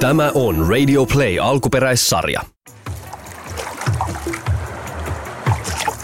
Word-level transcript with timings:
Tämä 0.00 0.30
on 0.34 0.68
Radio 0.68 1.06
Play 1.06 1.38
alkuperäissarja. 1.38 2.40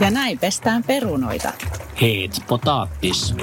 Ja 0.01 0.11
näin 0.11 0.39
pestään 0.39 0.85
perunoita. 0.85 1.53
Heet 2.01 2.31
potaattis. 2.49 3.35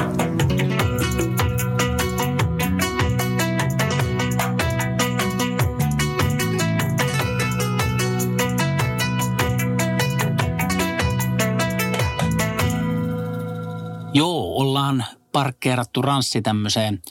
Joo, 14.14 14.56
ollaan 14.56 15.06
parkkeerattu 15.32 16.02
ranssi 16.02 16.42
tämmöiseen 16.42 17.02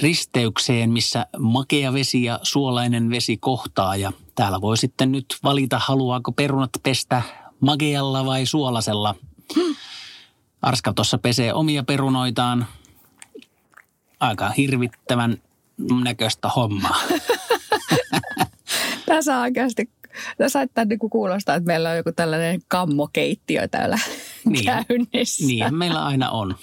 risteykseen, 0.00 0.90
missä 0.90 1.26
makea 1.38 1.92
vesi 1.92 2.24
ja 2.24 2.40
suolainen 2.42 3.10
vesi 3.10 3.36
kohtaa. 3.36 3.96
Ja 3.96 4.12
täällä 4.34 4.60
voi 4.60 4.76
sitten 4.76 5.12
nyt 5.12 5.36
valita, 5.42 5.78
haluaako 5.78 6.32
perunat 6.32 6.70
pestä 6.82 7.22
makealla 7.60 8.26
vai 8.26 8.46
suolasella. 8.46 9.14
Arska 10.62 10.92
tuossa 10.92 11.18
pesee 11.18 11.54
omia 11.54 11.82
perunoitaan. 11.82 12.66
Aika 14.20 14.50
hirvittävän 14.50 15.36
näköistä 16.04 16.48
hommaa. 16.48 17.00
Tässä 19.06 19.40
oikeasti 19.40 19.90
Tämä 20.38 20.48
saattaa 20.48 20.84
niin 20.84 20.98
kuulostaa, 20.98 21.54
että 21.54 21.66
meillä 21.66 21.90
on 21.90 21.96
joku 21.96 22.12
tällainen 22.12 22.60
kammokeittiö 22.68 23.68
täällä 23.68 23.98
Niin. 24.44 24.64
käynnissä. 24.88 25.46
Niin 25.46 25.74
meillä 25.74 26.04
aina 26.04 26.30
on. 26.30 26.56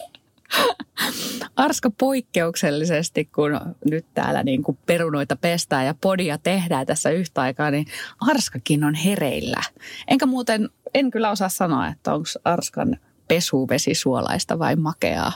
Arska 1.57 1.89
poikkeuksellisesti, 1.89 3.25
kun 3.25 3.59
nyt 3.89 4.05
täällä 4.13 4.43
niin 4.43 4.63
kuin 4.63 4.77
perunoita 4.85 5.35
pestään 5.35 5.85
ja 5.85 5.95
podia 6.02 6.38
tehdään 6.38 6.85
tässä 6.85 7.09
yhtä 7.09 7.41
aikaa, 7.41 7.71
niin 7.71 7.85
Arskakin 8.21 8.83
on 8.83 8.94
hereillä. 8.94 9.61
Enkä 10.08 10.25
muuten, 10.25 10.69
en 10.94 11.11
kyllä 11.11 11.30
osaa 11.30 11.49
sanoa, 11.49 11.88
että 11.88 12.14
onko 12.14 12.27
Arskan 12.44 12.97
pesuvesi 13.27 13.94
suolaista 13.94 14.59
vai 14.59 14.75
makeaa. 14.75 15.31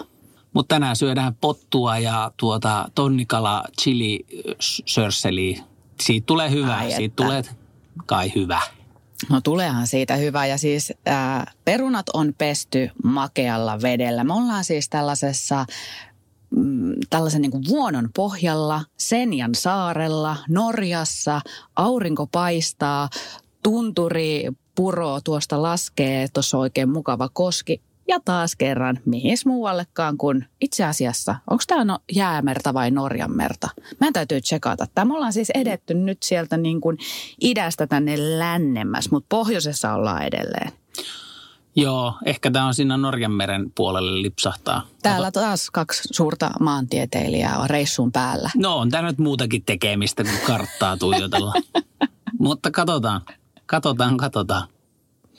Mutta 0.54 0.76
tänään 0.76 0.96
syödään 0.96 1.36
pottua 1.36 1.98
ja 1.98 2.32
tuota 2.38 2.86
tonnikala 2.96 3.64
chili 3.82 4.26
sörsseli. 4.86 5.64
Siitä 6.02 6.26
tulee 6.26 6.52
hyvä. 6.52 6.78
Ai 6.78 6.92
Siitä 6.92 7.04
että. 7.06 7.24
tulee 7.24 7.44
kai 8.06 8.32
hyvä. 8.36 8.62
No 9.30 9.42
tuleehan 9.42 9.88
siitä 9.88 10.16
hyvä 10.16 10.46
ja 10.46 10.58
siis 10.58 10.94
ää, 11.06 11.52
perunat 11.66 12.06
on 12.14 12.34
pesty 12.38 12.90
makealla 13.04 13.82
vedellä. 13.82 14.24
Me 14.24 14.34
ollaan 14.34 14.64
siis 14.64 14.90
tällaisessa 14.90 15.66
mm, 16.56 16.94
tällaisen 17.10 17.42
niin 17.42 17.52
kuin 17.52 17.64
vuonon 17.70 18.10
pohjalla, 18.16 18.84
Senjan 18.98 19.56
saarella, 19.56 20.38
Norjassa, 20.50 21.42
aurinko 21.76 22.28
paistaa, 22.28 23.10
tunturi 23.64 24.48
puro 24.76 25.20
tuosta 25.24 25.62
laskee, 25.62 26.28
tuossa 26.34 26.58
oikein 26.58 26.90
mukava 26.90 27.30
koski. 27.34 27.82
Ja 28.08 28.20
taas 28.26 28.56
kerran, 28.56 29.00
mihin 29.06 29.38
muuallekaan 29.46 30.18
kuin 30.18 30.46
itse 30.62 30.84
asiassa, 30.84 31.36
onko 31.50 31.64
tämä 31.68 31.86
no 31.86 32.00
jäämerta 32.12 32.74
vai 32.74 32.92
Norjan 32.92 33.36
merta? 33.36 33.70
Meidän 34.00 34.14
täytyy 34.14 34.42
tsekata. 34.42 34.86
Tämä 34.96 35.06
me 35.06 35.14
ollaan 35.16 35.34
siis 35.34 35.50
edetty 35.50 35.94
nyt 35.94 36.24
sieltä 36.24 36.58
niin 36.58 36.82
kuin 36.82 36.98
idästä 37.42 37.88
tänne 37.88 38.40
lännemmäs, 38.40 39.12
mutta 39.12 39.28
pohjoisessa 39.30 39.94
ollaan 39.94 40.24
edelleen. 40.24 40.72
Joo, 41.76 42.14
ehkä 42.26 42.52
tämä 42.52 42.66
on 42.66 42.74
siinä 42.74 42.98
Norjanmeren 42.98 43.72
puolelle 43.76 44.22
lipsahtaa. 44.22 44.88
Täällä 45.04 45.32
taas 45.32 45.70
kaksi 45.70 46.02
suurta 46.12 46.52
maantieteilijää 46.60 47.58
on 47.58 47.70
reissun 47.70 48.12
päällä. 48.12 48.50
No 48.56 48.78
on 48.78 48.90
tämä 48.90 49.08
nyt 49.08 49.18
muutakin 49.18 49.64
tekemistä 49.66 50.24
kuin 50.24 50.40
karttaa 50.48 50.98
tuijotella. 50.98 51.54
Mutta 52.40 52.72
katsotaan, 52.72 53.22
katsotaan, 53.66 54.18
katsotaan. 54.18 54.68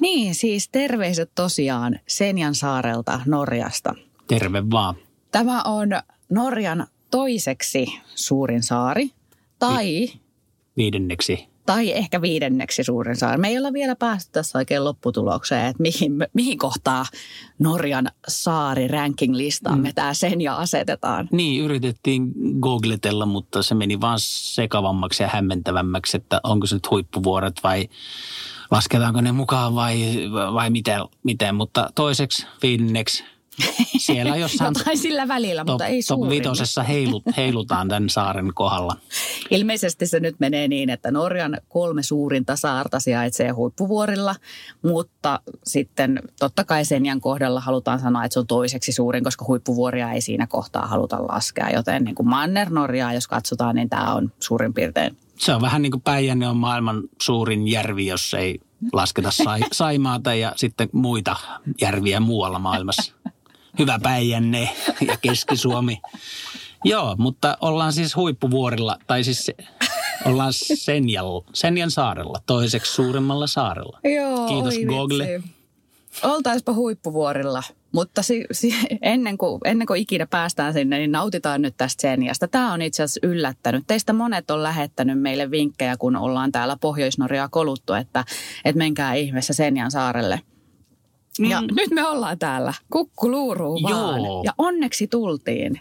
Niin, 0.00 0.34
siis 0.34 0.69
terveiset 0.69 1.30
tosiaan 1.34 2.00
Senjan 2.08 2.55
saarelta 2.55 3.20
Norjasta. 3.27 3.95
Terve 4.27 4.62
vaan. 4.70 4.95
Tämä 5.30 5.62
on 5.62 5.89
Norjan 6.30 6.86
toiseksi 7.11 8.01
suurin 8.14 8.62
saari, 8.62 9.11
tai, 9.58 10.08
Viidenneksi. 10.77 11.52
Tai 11.67 11.92
ehkä 11.92 12.23
viidenneksi 12.23 12.84
suurin 12.84 13.17
saari. 13.17 13.39
Me 13.39 13.48
ei 13.48 13.58
olla 13.58 13.73
vielä 13.73 13.96
päästy 13.96 14.33
tässä 14.33 14.58
oikein 14.58 14.84
lopputulokseen, 14.84 15.67
että 15.67 15.83
mihin, 15.83 16.12
mihin 16.33 16.58
kohtaa 16.58 17.06
Norjan 17.58 18.08
saari 18.28 18.89
ranking-listaan 18.89 19.80
me 19.80 19.92
tämä 19.92 20.14
Senja 20.14 20.56
asetetaan. 20.56 21.28
Niin, 21.33 21.64
yritettiin 21.64 22.33
googletella, 22.61 23.27
mutta 23.27 23.62
se 23.62 23.74
meni 23.74 24.01
vaan 24.01 24.18
sekavammaksi 24.20 25.22
ja 25.22 25.28
hämmentävämmäksi, 25.28 26.17
että 26.17 26.40
onko 26.42 26.67
se 26.67 26.77
nyt 26.77 26.90
huippuvuoret 26.90 27.61
vai 27.62 27.89
lasketaanko 28.70 29.20
ne 29.20 29.33
mukaan 29.33 29.74
vai, 29.74 29.98
vai 30.55 30.70
miten, 30.70 31.01
miten. 31.22 31.55
Mutta 31.55 31.90
toiseksi, 31.95 32.46
viidenneksi, 32.62 33.24
siellä 33.98 34.36
jossain 34.36 34.74
Jotain 34.79 34.98
sillä 34.98 35.29
välillä, 35.29 35.64
top, 35.64 35.73
mutta 35.73 35.86
ei 35.86 36.02
top 36.02 36.18
suurin. 36.18 36.30
vitosessa 36.30 36.83
heilut, 36.83 37.23
heilutaan 37.36 37.89
tämän 37.89 38.08
saaren 38.08 38.55
kohdalla. 38.55 38.96
Ilmeisesti 39.51 40.07
se 40.07 40.20
nyt 40.20 40.35
menee 40.39 40.68
niin, 40.68 40.90
että 40.90 41.11
Norjan 41.11 41.58
kolme 41.68 42.02
suurinta 42.02 42.57
saarta 42.57 43.01
sijaitsee 43.01 43.51
huippuvuorilla, 43.51 44.35
mutta 44.83 45.40
sitten 45.64 46.23
totta 46.39 46.64
kai 46.64 46.85
Senjan 46.85 47.20
kohdalla 47.20 47.61
halutaan 47.61 48.01
sanoa, 48.01 48.24
että 48.24 48.33
se 48.33 48.40
on 48.40 48.46
toiseksi 48.46 48.92
suurin, 48.92 49.24
koska 49.24 49.45
huippuvuoria 49.45 50.13
ei 50.13 50.20
siinä 50.20 50.46
kohtaa 50.46 50.86
haluta 50.86 51.17
laskea. 51.29 51.70
Joten 51.70 52.05
niin 52.05 52.14
kuin 52.14 52.29
Manner-Norjaa, 52.29 53.14
jos 53.14 53.29
katsotaan, 53.29 53.74
niin 53.77 53.89
tämä 53.89 54.14
on 54.14 54.33
suurin 54.40 54.74
piirtein. 54.74 55.17
Se 55.36 55.55
on 55.55 55.63
vähän 55.63 55.83
niin 55.83 55.92
kuin 55.92 56.02
Päijänne 56.02 56.48
on 56.48 56.57
maailman 56.57 57.02
suurin 57.23 57.69
järvi, 57.69 58.07
jos 58.07 58.34
ei 58.34 58.61
lasketa 58.92 59.30
sai, 59.30 59.61
Saimaata 59.73 60.34
ja 60.34 60.52
sitten 60.57 60.89
muita 60.92 61.36
järviä 61.80 62.20
muualla 62.20 62.58
maailmassa. 62.58 63.13
Hyvä 63.78 63.98
Päijänne 64.02 64.70
ja 65.06 65.16
Keski-Suomi. 65.22 66.00
Joo, 66.84 67.14
mutta 67.18 67.58
ollaan 67.60 67.92
siis 67.92 68.16
huippuvuorilla, 68.16 68.98
tai 69.06 69.24
siis 69.24 69.44
se- 69.44 69.56
ollaan 70.24 70.52
Senjal, 70.74 71.40
Senjan 71.52 71.90
saarella, 71.90 72.40
toiseksi 72.46 72.92
suurimmalla 72.92 73.46
saarella. 73.46 74.00
Joo, 74.05 74.48
Kiitos 74.48 74.74
Google. 74.88 75.42
Oltaispa 76.22 76.72
huippuvuorilla, 76.72 77.62
mutta 77.92 78.22
si, 78.22 78.44
si, 78.52 78.74
ennen, 79.02 79.38
kuin, 79.38 79.60
ennen 79.64 79.86
kuin 79.86 80.00
ikinä 80.00 80.27
päästään 80.27 80.72
sinne, 80.72 80.98
niin 80.98 81.12
nautitaan 81.12 81.62
nyt 81.62 81.74
tästä 81.77 82.00
Senjasta. 82.00 82.48
Tämä 82.48 82.72
on 82.72 82.83
itse 82.83 83.02
asiassa 83.02 83.27
yllättänyt. 83.27 83.84
Teistä 83.86 84.12
monet 84.12 84.50
on 84.50 84.62
lähettänyt 84.62 85.20
meille 85.20 85.50
vinkkejä, 85.50 85.96
kun 85.96 86.16
ollaan 86.16 86.52
täällä 86.52 86.77
Pohjois-Norjaa 86.80 87.48
koluttu, 87.48 87.92
että, 87.92 88.24
että 88.64 88.78
menkää 88.78 89.14
ihmeessä 89.14 89.52
Senjan 89.52 89.90
saarelle. 89.90 90.40
Ja 91.39 91.61
Mm. 91.61 91.67
nyt 91.77 91.91
me 91.91 92.07
ollaan 92.09 92.39
täällä. 92.39 92.75
Kukku 92.91 93.31
luuruu 93.31 93.83
vaan. 93.83 94.20
Joo. 94.25 94.43
Ja 94.45 94.53
onneksi 94.59 95.07
tultiin. 95.07 95.81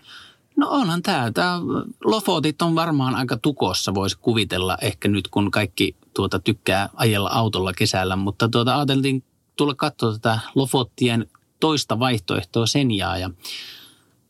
No 0.56 0.68
onhan 0.70 1.02
tämä. 1.02 1.32
Tää 1.32 1.60
Lofotit 2.04 2.62
on 2.62 2.76
varmaan 2.76 3.16
aika 3.16 3.38
tukossa, 3.38 3.94
voisi 3.94 4.18
kuvitella 4.22 4.78
ehkä 4.82 5.08
nyt, 5.08 5.28
kun 5.28 5.52
kaikki 5.52 5.96
tuota 6.14 6.40
tykkää 6.40 6.90
ajella 6.96 7.30
autolla 7.30 7.74
kesällä. 7.74 8.16
Mutta 8.16 8.50
tuota, 8.50 8.76
ajateltiin 8.76 9.24
tulla 9.56 9.76
katsoa 9.76 10.12
tätä 10.14 10.40
Lofottien 10.56 11.28
toista 11.60 12.00
vaihtoehtoa 12.00 12.66
Senjaa. 12.66 13.18
Ja 13.18 13.30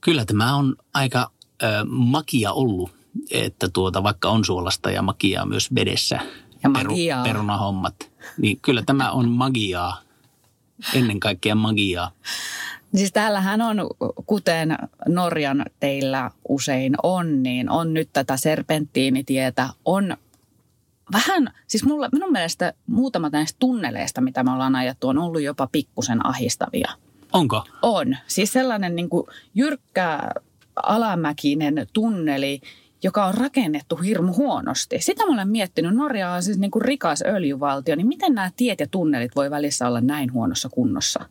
kyllä 0.02 0.26
tämä 0.26 0.56
on 0.56 0.76
aika 0.94 1.32
ö, 1.64 1.66
makia 1.88 2.52
ollut, 2.52 2.92
että 3.32 3.70
tuota, 3.74 4.04
vaikka 4.04 4.30
on 4.30 4.46
suolasta 4.46 4.92
ja 4.92 5.02
magiaa 5.02 5.46
myös 5.46 5.76
vedessä. 5.76 6.20
Ja 6.64 6.70
magiaa. 6.70 7.24
perunahommat. 7.24 8.12
Niin 8.38 8.60
kyllä 8.62 8.82
tämä 8.86 9.12
on 9.12 9.30
magiaa. 9.30 9.98
Ennen 10.94 11.20
kaikkea 11.20 11.56
magiaa. 11.56 12.12
Siis 12.96 13.12
täällähän 13.12 13.62
on, 13.62 13.78
kuten 14.26 14.78
Norjan 15.08 15.66
teillä 15.80 16.32
usein 16.50 16.96
on, 17.04 17.44
niin 17.44 17.70
on 17.70 17.94
nyt 17.94 18.10
tätä 18.14 18.38
serpenttiinitietä, 18.38 19.70
on 19.86 20.18
vähän, 21.12 21.54
siis 21.68 21.84
mulla, 21.84 22.10
minun 22.12 22.32
mielestä 22.32 22.74
muutamat 22.88 23.32
näistä 23.32 23.58
tunneleista, 23.60 24.22
mitä 24.22 24.44
me 24.44 24.52
ollaan 24.52 24.76
ajettu, 24.76 25.08
on 25.08 25.18
ollut 25.18 25.42
jopa 25.42 25.68
pikkusen 25.72 26.26
ahistavia. 26.26 26.92
Onko? 27.34 27.64
On. 27.82 28.18
Siis 28.28 28.54
sellainen 28.54 28.96
niin 28.96 29.10
kuin 29.10 29.28
jyrkkä 29.56 30.20
alamäkinen 30.76 31.88
tunneli, 31.94 32.62
joka 33.04 33.26
on 33.26 33.34
rakennettu 33.34 33.96
hirmu 33.96 34.34
huonosti. 34.34 35.00
Sitä 35.00 35.26
mä 35.26 35.34
olen 35.34 35.50
miettinyt. 35.50 35.96
Norja 35.96 36.32
on 36.32 36.44
siis 36.44 36.58
niin 36.58 36.72
kuin 36.72 36.82
rikas 36.82 37.24
öljyvaltio, 37.28 37.96
niin 37.96 38.08
miten 38.08 38.36
nämä 38.36 38.52
tiet 38.56 38.80
ja 38.80 38.88
tunnelit 38.88 39.36
voi 39.36 39.50
välissä 39.52 39.88
olla 39.88 40.02
näin 40.02 40.34
huonossa 40.34 40.70
kunnossa? 40.70 41.26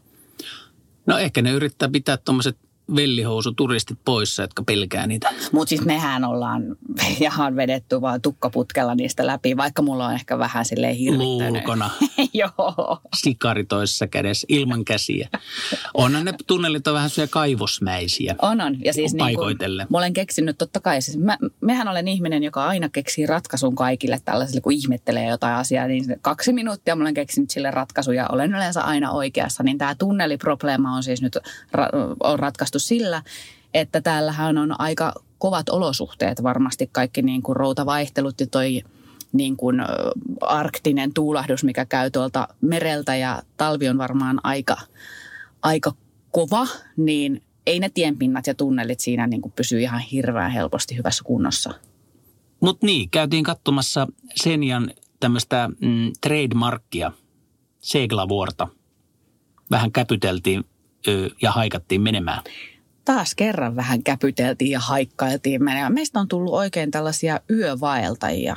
No 1.07 1.19
ehkä 1.19 1.43
ne 1.43 1.51
yrittää 1.51 1.89
pitää 1.89 2.17
tuommoiset 2.17 2.57
vellihousuturistit 2.97 3.99
poissa, 4.05 4.43
jotka 4.43 4.63
pelkää 4.63 5.07
niitä. 5.07 5.33
Mutta 5.53 5.69
siis 5.69 5.85
mehän 5.85 6.25
ollaan 6.25 6.63
ihan 7.21 7.57
vedetty 7.57 8.01
vaan 8.01 8.23
tukkaputkella 8.23 8.95
niistä 8.95 9.27
läpi, 9.27 9.57
vaikka 9.57 9.83
mulla 9.83 10.07
on 10.07 10.15
ehkä 10.15 10.39
vähän 10.39 10.65
silleen 10.65 10.95
hirvittänyt. 10.95 11.53
Luukona. 11.53 11.91
Joo. 12.35 13.01
Sikari 13.17 13.65
toisessa 13.65 14.07
kädessä 14.07 14.47
ilman 14.49 14.85
käsiä. 14.85 15.29
Onhan 15.95 16.25
ne 16.25 16.35
tunnelit 16.47 16.87
on 16.87 16.95
vähän 16.95 17.11
kaivosmäisiä. 17.31 18.35
On, 18.43 18.61
on. 18.61 18.77
Ja 18.85 18.93
siis 18.93 19.15
niin 19.15 19.37
kuin, 19.37 19.57
mä 19.91 19.99
olen 19.99 20.13
keksinyt 20.13 20.59
totta 20.59 20.81
kai, 20.81 21.03
siis 21.03 21.19
mä, 21.19 21.39
mehän 21.61 21.89
olen 21.89 22.09
ihminen, 22.09 22.43
joka 22.43 22.67
aina 22.67 22.89
keksii 22.89 23.27
ratkaisun 23.27 23.75
kaikille 23.75 24.21
tällaisille, 24.25 24.61
kun 24.61 24.73
ihmettelee 24.73 25.27
jotain 25.27 25.55
asiaa, 25.55 25.87
niin 25.87 26.05
kaksi 26.21 26.53
minuuttia 26.53 26.97
mä 26.97 27.03
olen 27.03 27.15
keksinyt 27.15 27.51
sille 27.51 27.71
ratkaisun 27.71 28.17
ja 28.17 28.29
olen 28.29 28.55
yleensä 28.55 28.83
aina 28.83 29.11
oikeassa. 29.11 29.63
Niin 29.63 29.79
tämä 29.79 29.95
tunneliprobleema 29.95 30.97
on 30.97 31.03
siis 31.03 31.23
nyt 31.23 31.37
ra- 31.77 32.17
on 32.21 32.39
ratkaistu 32.39 32.79
sillä, 32.81 33.23
että 33.75 34.01
täällähän 34.01 34.59
on 34.59 34.81
aika 34.81 35.13
kovat 35.39 35.69
olosuhteet 35.69 36.43
varmasti 36.43 36.89
kaikki 36.93 37.23
niin 37.23 37.43
kuin 37.43 37.57
routavaihtelut 37.57 38.41
ja 38.41 38.47
toi 38.47 38.83
niin 39.33 39.57
kuin 39.57 39.77
arktinen 40.41 41.15
tuulahdus, 41.15 41.65
mikä 41.65 41.87
käy 41.87 42.11
tuolta 42.11 42.49
mereltä 42.61 43.17
ja 43.17 43.43
talvi 43.57 43.89
on 43.89 43.99
varmaan 43.99 44.41
aika, 44.45 44.77
aika 45.63 45.93
kova, 46.31 46.67
niin 46.97 47.43
ei 47.67 47.81
ne 47.81 47.89
tienpinnat 47.89 48.47
ja 48.47 48.55
tunnelit 48.55 49.01
siinä 49.01 49.27
niin 49.27 49.43
kuin 49.43 49.53
pysy 49.53 49.81
ihan 49.81 50.01
hirveän 50.01 50.51
helposti 50.51 50.97
hyvässä 50.97 51.25
kunnossa. 51.25 51.75
Mutta 52.61 52.87
niin, 52.87 53.11
käytiin 53.11 53.45
katsomassa 53.45 54.07
Senjan 54.43 54.91
tämmöistä 55.21 55.69
mm, 55.81 56.13
trademarkkia, 56.21 57.13
Seglavuorta. 57.79 58.69
Vähän 59.71 59.93
käpyteltiin 59.93 60.65
ja 61.43 61.53
haikattiin 61.53 62.01
menemään. 62.01 62.43
Taas 63.05 63.35
kerran 63.35 63.77
vähän 63.77 64.03
käpyteltiin 64.03 64.71
ja 64.71 64.81
haikkailtiin 64.81 65.65
menemään. 65.65 65.95
Meistä 65.95 66.21
on 66.21 66.29
tullut 66.29 66.55
oikein 66.55 66.91
tällaisia 66.91 67.41
yövaeltajia. 67.51 68.57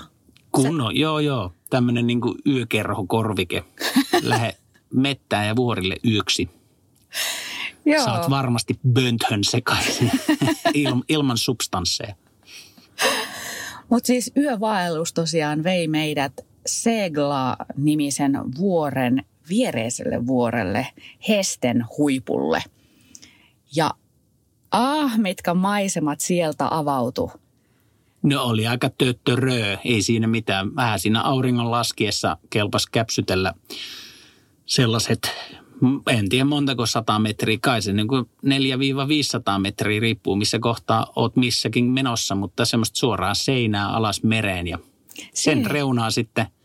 Kunno, 0.52 0.92
Se... 0.92 1.00
joo 1.00 1.20
joo. 1.20 1.54
Tämmöinen 1.70 2.08
niin 2.08 2.20
yökerhokorvike. 2.48 3.64
Lähe 4.22 4.56
mettään 4.94 5.48
ja 5.48 5.56
vuorille 5.56 5.96
yöksi. 6.06 6.50
Joo. 7.86 8.06
Saat 8.06 8.30
varmasti 8.30 8.80
bönthön 8.90 9.44
sekaisin 9.44 10.12
Il, 10.74 10.96
ilman 11.10 11.38
substansseja. 11.38 12.16
Mutta 13.90 14.08
siis 14.08 14.32
yövaellus 14.38 15.14
tosiaan 15.14 15.64
vei 15.64 15.88
meidät 15.88 16.34
Segla-nimisen 16.66 18.40
vuoren 18.58 19.26
viereiselle 19.50 20.28
vuorelle 20.28 20.88
Hesten 21.28 21.86
huipulle. 21.98 22.64
Ja 23.76 23.92
ah, 24.72 25.18
mitkä 25.18 25.54
maisemat 25.54 26.20
sieltä 26.20 26.68
avautu. 26.72 27.32
No 28.24 28.44
oli 28.44 28.68
aika 28.68 28.90
töttöröö, 28.90 29.78
ei 29.86 30.02
siinä 30.02 30.28
mitään. 30.28 30.76
Vähän 30.76 31.00
siinä 31.00 31.22
auringon 31.22 31.72
laskiessa 31.72 32.38
kelpas 32.50 32.86
käpsytellä 32.86 33.54
sellaiset, 34.66 35.32
en 36.08 36.30
tiedä 36.30 36.46
montako 36.46 36.86
sata 36.86 37.20
metriä, 37.20 37.58
kai 37.62 37.82
se 37.82 37.94
niin 37.94 38.08
kuin 38.08 38.26
4-500 38.46 38.50
metriä 39.60 40.00
riippuu 40.00 40.36
missä 40.36 40.60
kohtaa 40.60 41.08
oot 41.16 41.36
missäkin 41.36 41.86
menossa, 41.86 42.36
mutta 42.36 42.66
semmoista 42.66 42.98
suoraa 42.98 43.34
seinää 43.34 43.90
alas 43.90 44.24
mereen 44.24 44.68
ja 44.68 44.80
sen 45.34 45.66
reunaa 45.66 46.12
sitten– 46.12 46.48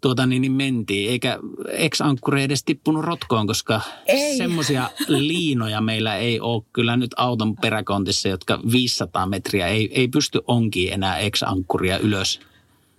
tuota 0.00 0.26
niin, 0.26 0.42
niin 0.42 0.52
mentiin. 0.52 1.10
Eikä 1.10 1.38
ex-ankkuri 1.68 2.42
edes 2.42 2.64
tippunut 2.64 3.04
rotkoon, 3.04 3.46
koska 3.46 3.80
semmoisia 4.36 4.90
liinoja 5.08 5.80
meillä 5.80 6.16
ei 6.16 6.40
ole 6.40 6.62
kyllä 6.72 6.96
nyt 6.96 7.10
auton 7.16 7.56
peräkontissa, 7.56 8.28
jotka 8.28 8.60
500 8.72 9.26
metriä 9.26 9.66
ei, 9.66 9.90
ei 9.92 10.08
pysty 10.08 10.40
onkiin 10.46 10.92
enää 10.92 11.18
ex-ankkuria 11.18 11.98
ylös. 11.98 12.40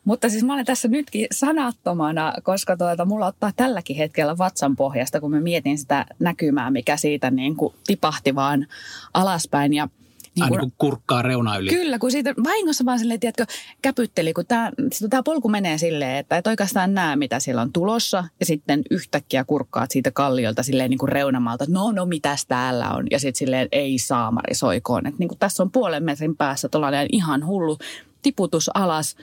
Mutta 0.06 0.30
siis 0.30 0.44
mä 0.44 0.54
olen 0.54 0.66
tässä 0.66 0.88
nytkin 0.88 1.28
sanattomana, 1.32 2.34
koska 2.44 2.78
tuota, 2.78 3.06
mulla 3.06 3.28
ottaa 3.28 3.52
tälläkin 3.56 3.96
hetkellä 3.96 4.38
vatsan 4.38 4.76
pohjasta, 4.76 5.20
kun 5.20 5.32
mä 5.32 5.40
mietin 5.40 5.78
sitä 5.78 6.06
näkymää, 6.20 6.72
mikä 6.72 6.98
siitä 6.98 7.32
niin 7.32 7.56
kuin 7.56 7.74
tipahti 7.88 8.36
vaan 8.36 8.68
alaspäin. 9.14 9.74
Ja 9.74 9.90
niin 10.36 10.44
Aina 10.44 10.60
kun 10.60 10.72
kurkkaa 10.78 11.22
reuna 11.22 11.58
yli. 11.58 11.70
Kyllä, 11.70 12.00
kun 12.00 12.12
siitä 12.12 12.34
vahingossa 12.44 12.86
vaan 12.86 13.00
silleen, 13.00 13.20
tiedätkö, 13.20 13.46
käpytteli, 13.82 14.34
kun 14.34 14.46
tämä, 14.46 14.72
tämä 15.10 15.24
polku 15.24 15.50
menee 15.50 15.78
silleen, 15.78 16.18
että 16.18 16.38
et 16.38 16.48
oikeastaan 16.48 16.94
näe, 16.94 17.16
mitä 17.16 17.40
siellä 17.40 17.62
on 17.62 17.74
tulossa. 17.74 18.24
Ja 18.40 18.46
sitten 18.46 18.82
yhtäkkiä 18.92 19.44
kurkkaat 19.44 19.92
siitä 19.92 20.12
kalliolta 20.12 20.64
silleen 20.64 20.90
niin 20.90 20.98
kuin 20.98 21.10
reunamalta, 21.10 21.64
että 21.64 21.74
no, 21.74 21.92
no, 21.92 22.06
mitäs 22.06 22.46
täällä 22.46 22.90
on. 22.90 23.08
Ja 23.12 23.20
sitten 23.20 23.40
silleen, 23.40 23.68
ei 23.72 24.00
saamari 24.00 24.56
soikoon. 24.56 25.08
Että 25.08 25.20
niin 25.20 25.30
kuin 25.30 25.40
tässä 25.40 25.64
on 25.64 25.72
puolen 25.72 26.04
metrin 26.04 26.38
päässä 26.38 26.70
tuollainen 26.70 27.08
ihan 27.12 27.46
hullu 27.46 27.78
tiputus 28.22 28.70
alas 28.74 29.16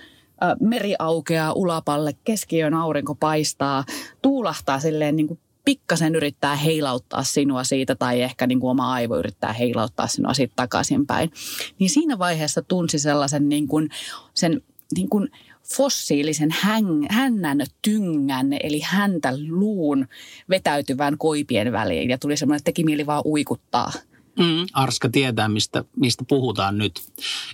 meri 0.60 0.94
aukeaa 0.98 1.52
ulapalle, 1.52 2.12
keskiön 2.24 2.74
aurinko 2.74 3.14
paistaa, 3.14 3.84
tuulahtaa 4.22 4.80
silleen 4.80 5.16
niin 5.16 5.28
kuin 5.28 5.40
pikkasen 5.64 6.14
yrittää 6.14 6.56
heilauttaa 6.56 7.22
sinua 7.22 7.64
siitä 7.64 7.94
tai 7.94 8.22
ehkä 8.22 8.46
niin 8.46 8.60
kuin 8.60 8.70
oma 8.70 8.92
aivo 8.92 9.16
yrittää 9.16 9.52
heilauttaa 9.52 10.06
sinua 10.06 10.34
siitä 10.34 10.52
takaisinpäin. 10.56 11.32
Niin 11.78 11.90
siinä 11.90 12.18
vaiheessa 12.18 12.62
tunsi 12.62 12.98
sellaisen 12.98 13.48
niin 13.48 13.68
kuin, 13.68 13.90
sen 14.34 14.62
niin 14.94 15.08
kuin 15.08 15.28
fossiilisen 15.76 16.48
hän, 16.60 16.84
hännän 17.10 17.58
tyngän, 17.82 18.52
eli 18.52 18.80
häntä 18.84 19.32
luun 19.48 20.06
vetäytyvän 20.50 21.18
koipien 21.18 21.72
väliin. 21.72 22.10
Ja 22.10 22.18
tuli 22.18 22.36
semmoinen, 22.36 22.56
että 22.56 22.64
teki 22.64 22.84
mieli 22.84 23.06
vaan 23.06 23.22
uikuttaa. 23.24 23.92
Mm, 24.38 24.66
Arska 24.72 25.08
tietää, 25.08 25.48
mistä, 25.48 25.84
mistä 25.96 26.24
puhutaan 26.28 26.78
nyt. 26.78 27.02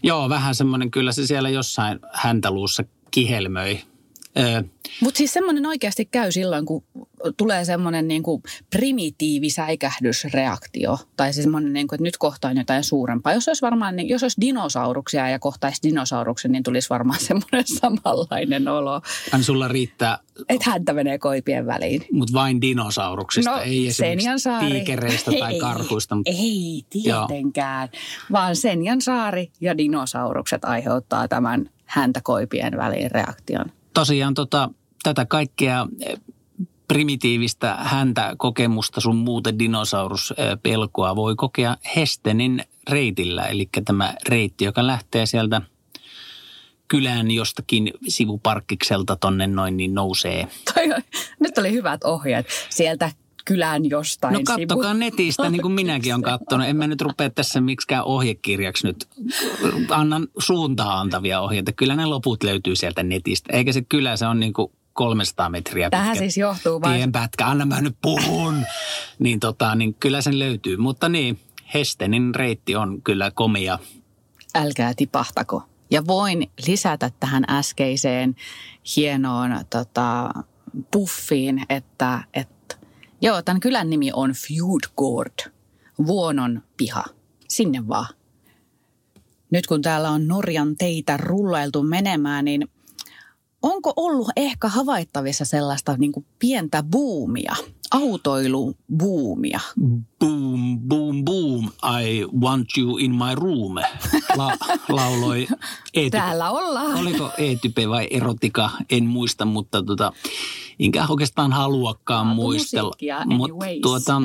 Joo, 0.03 0.29
vähän 0.29 0.55
semmoinen, 0.55 0.91
kyllä 0.91 1.13
se 1.13 1.27
siellä 1.27 1.49
jossain 1.49 1.99
häntäluussa 2.13 2.85
kihelmöi 3.11 3.81
mutta 5.01 5.19
siis 5.19 5.33
semmoinen 5.33 5.67
oikeasti 5.67 6.05
käy 6.05 6.33
silloin, 6.33 6.67
kun 6.67 6.85
tulee 7.37 7.65
semmoinen 7.65 8.09
niin 8.09 8.23
kuin 8.23 8.43
primitiivisäikähdysreaktio. 8.71 10.99
Tai 11.17 11.33
siis 11.33 11.45
semmoinen, 11.45 11.73
niin 11.73 11.89
kuin, 11.89 11.97
että 11.97 12.05
nyt 12.05 12.17
kohtaan 12.17 12.57
jotain 12.57 12.85
suurempaa. 12.85 13.33
Jos 13.33 13.49
olisi 13.49 13.63
varmaan, 13.63 13.97
niin, 13.97 14.09
jos 14.09 14.23
olisi 14.23 14.41
dinosauruksia 14.41 15.29
ja 15.29 15.39
kohtaisi 15.39 15.83
dinosauruksen, 15.83 16.53
niin 16.53 16.63
tulisi 16.63 16.91
varmaan 16.91 17.21
semmoinen 17.29 17.65
samanlainen 17.67 18.69
olo. 18.69 19.01
Hän 19.31 19.45
sulla 19.45 19.69
riittää... 19.69 20.19
Että 20.49 20.71
häntä 20.71 20.93
menee 20.93 21.19
koipien 21.19 21.67
väliin. 21.67 22.07
Mutta 22.13 22.35
vain 22.35 22.61
dinosauruksista, 22.61 23.51
no, 23.51 23.61
ei 23.61 23.89
esimerkiksi 23.89 24.49
tiikereistä 24.69 25.31
tai 25.39 25.55
ei, 25.55 25.61
karhuista. 25.61 26.15
Mutta... 26.15 26.33
Ei 26.35 26.83
tietenkään, 26.91 27.89
Joo. 27.93 28.01
vaan 28.33 28.57
Senjan 28.57 29.01
saari 29.01 29.51
ja 29.61 29.79
dinosaurukset 29.79 30.65
aiheuttaa 30.65 31.29
tämän 31.29 31.71
häntä 31.85 32.21
koipien 32.23 32.77
väliin 32.77 33.11
reaktion 33.11 33.67
tosiaan 33.95 34.35
tota, 34.35 34.71
tätä 35.03 35.25
kaikkea 35.25 35.87
eh, 36.01 36.21
primitiivistä 36.89 37.75
häntä 37.75 38.35
kokemusta 38.37 39.01
sun 39.01 39.17
muuten 39.17 39.59
dinosauruspelkoa 39.59 41.17
voi 41.17 41.37
kokea 41.37 41.77
Hestenin 41.97 42.65
reitillä. 42.91 43.43
Eli 43.47 43.69
tämä 43.85 44.15
reitti, 44.29 44.65
joka 44.65 44.87
lähtee 44.87 45.27
sieltä 45.27 45.63
kylän 46.89 47.31
jostakin 47.31 47.91
sivuparkkikselta 48.09 49.17
tonne 49.17 49.47
noin, 49.47 49.77
niin 49.77 49.95
nousee. 49.95 50.49
Toi, 50.75 50.89
nyt 51.41 51.59
oli 51.59 51.73
hyvät 51.73 52.05
ohjeet. 52.05 52.47
Sieltä 52.71 53.11
kylän 53.45 53.91
jostain 53.91 54.33
No 54.33 54.41
kattokaa 54.45 54.93
sivu. 54.93 54.99
netistä, 54.99 55.51
niin 55.51 55.63
kuin 55.63 55.75
minäkin 55.81 56.15
olen 56.15 56.23
katsonut. 56.23 56.67
En 56.67 56.77
mä 56.77 56.87
nyt 56.87 57.01
rupea 57.01 57.31
tässä 57.31 57.61
miksikään 57.61 58.05
ohjekirjaksi 58.05 58.87
nyt. 58.87 59.09
Annan 59.91 60.29
suuntaa 60.39 61.01
antavia 61.01 61.41
ohjeita. 61.41 61.73
Kyllä 61.73 61.97
ne 61.97 62.07
loput 62.07 62.43
löytyy 62.43 62.77
sieltä 62.77 63.03
netistä. 63.03 63.57
Eikä 63.57 63.73
se 63.73 63.83
kylä, 63.83 64.17
se 64.17 64.27
on 64.27 64.41
niin 64.41 64.53
kuin 64.53 64.73
300 64.93 65.49
metriä 65.49 65.91
Tähän 65.91 66.07
pitkä 66.11 66.19
siis 66.19 66.37
johtuu 66.37 66.81
vain. 66.81 66.97
Tienpätkä, 66.97 67.47
anna 67.47 67.65
mä 67.65 67.81
nyt 67.81 67.97
puhun. 68.03 68.55
niin, 69.19 69.41
tota, 69.41 69.75
niin 69.75 69.95
kyllä 69.95 70.21
sen 70.21 70.39
löytyy. 70.39 70.77
Mutta 70.77 71.09
niin, 71.09 71.39
Hestenin 71.75 72.35
reitti 72.35 72.77
on 72.77 73.03
kyllä 73.03 73.31
komia. 73.31 73.79
Älkää 74.55 74.93
tipahtako. 74.97 75.63
Ja 75.91 76.07
voin 76.07 76.51
lisätä 76.67 77.11
tähän 77.21 77.45
äskeiseen 77.51 78.37
hienoon 78.97 79.51
tota, 79.71 80.31
puffiin, 80.93 81.63
että, 81.69 82.21
että 82.35 82.54
Joo, 83.25 83.43
tämän 83.43 83.61
kylän 83.61 83.91
nimi 83.91 84.11
on 84.13 84.31
Fjordgård, 84.31 85.51
Vuonon 86.07 86.63
piha. 86.77 87.05
Sinne 87.49 87.89
vaan. 87.89 88.15
Nyt 89.51 89.67
kun 89.67 89.83
täällä 89.83 90.11
on 90.11 90.29
Norjan 90.29 90.77
teitä 90.77 91.17
rullailtu 91.17 91.83
menemään, 91.83 92.45
niin 92.45 92.69
onko 93.63 93.93
ollut 93.97 94.29
ehkä 94.37 94.69
havaittavissa 94.69 95.45
sellaista 95.45 95.97
niin 95.97 96.13
kuin 96.13 96.27
pientä 96.39 96.83
buumia, 96.83 97.57
autoilubuumia? 97.95 99.61
Boom, 100.19 100.81
boom, 100.89 101.25
boom, 101.25 101.71
I 102.03 102.25
want 102.41 102.69
you 102.79 102.97
in 102.99 103.15
my 103.15 103.35
room, 103.35 103.75
La, 104.37 104.57
lauloi 104.89 105.47
e 105.95 106.11
Täällä 106.11 106.51
ollaan. 106.51 106.97
Oliko 106.97 107.31
e 107.39 107.89
vai 107.89 108.09
erotika, 108.11 108.71
en 108.91 109.07
muista, 109.07 109.45
mutta 109.45 109.83
tota, 109.83 110.13
enkä 110.81 111.07
oikeastaan 111.09 111.53
haluakaan 111.53 112.27
muistella. 112.27 112.93
Mutta 113.27 113.67
tuota, 113.83 114.23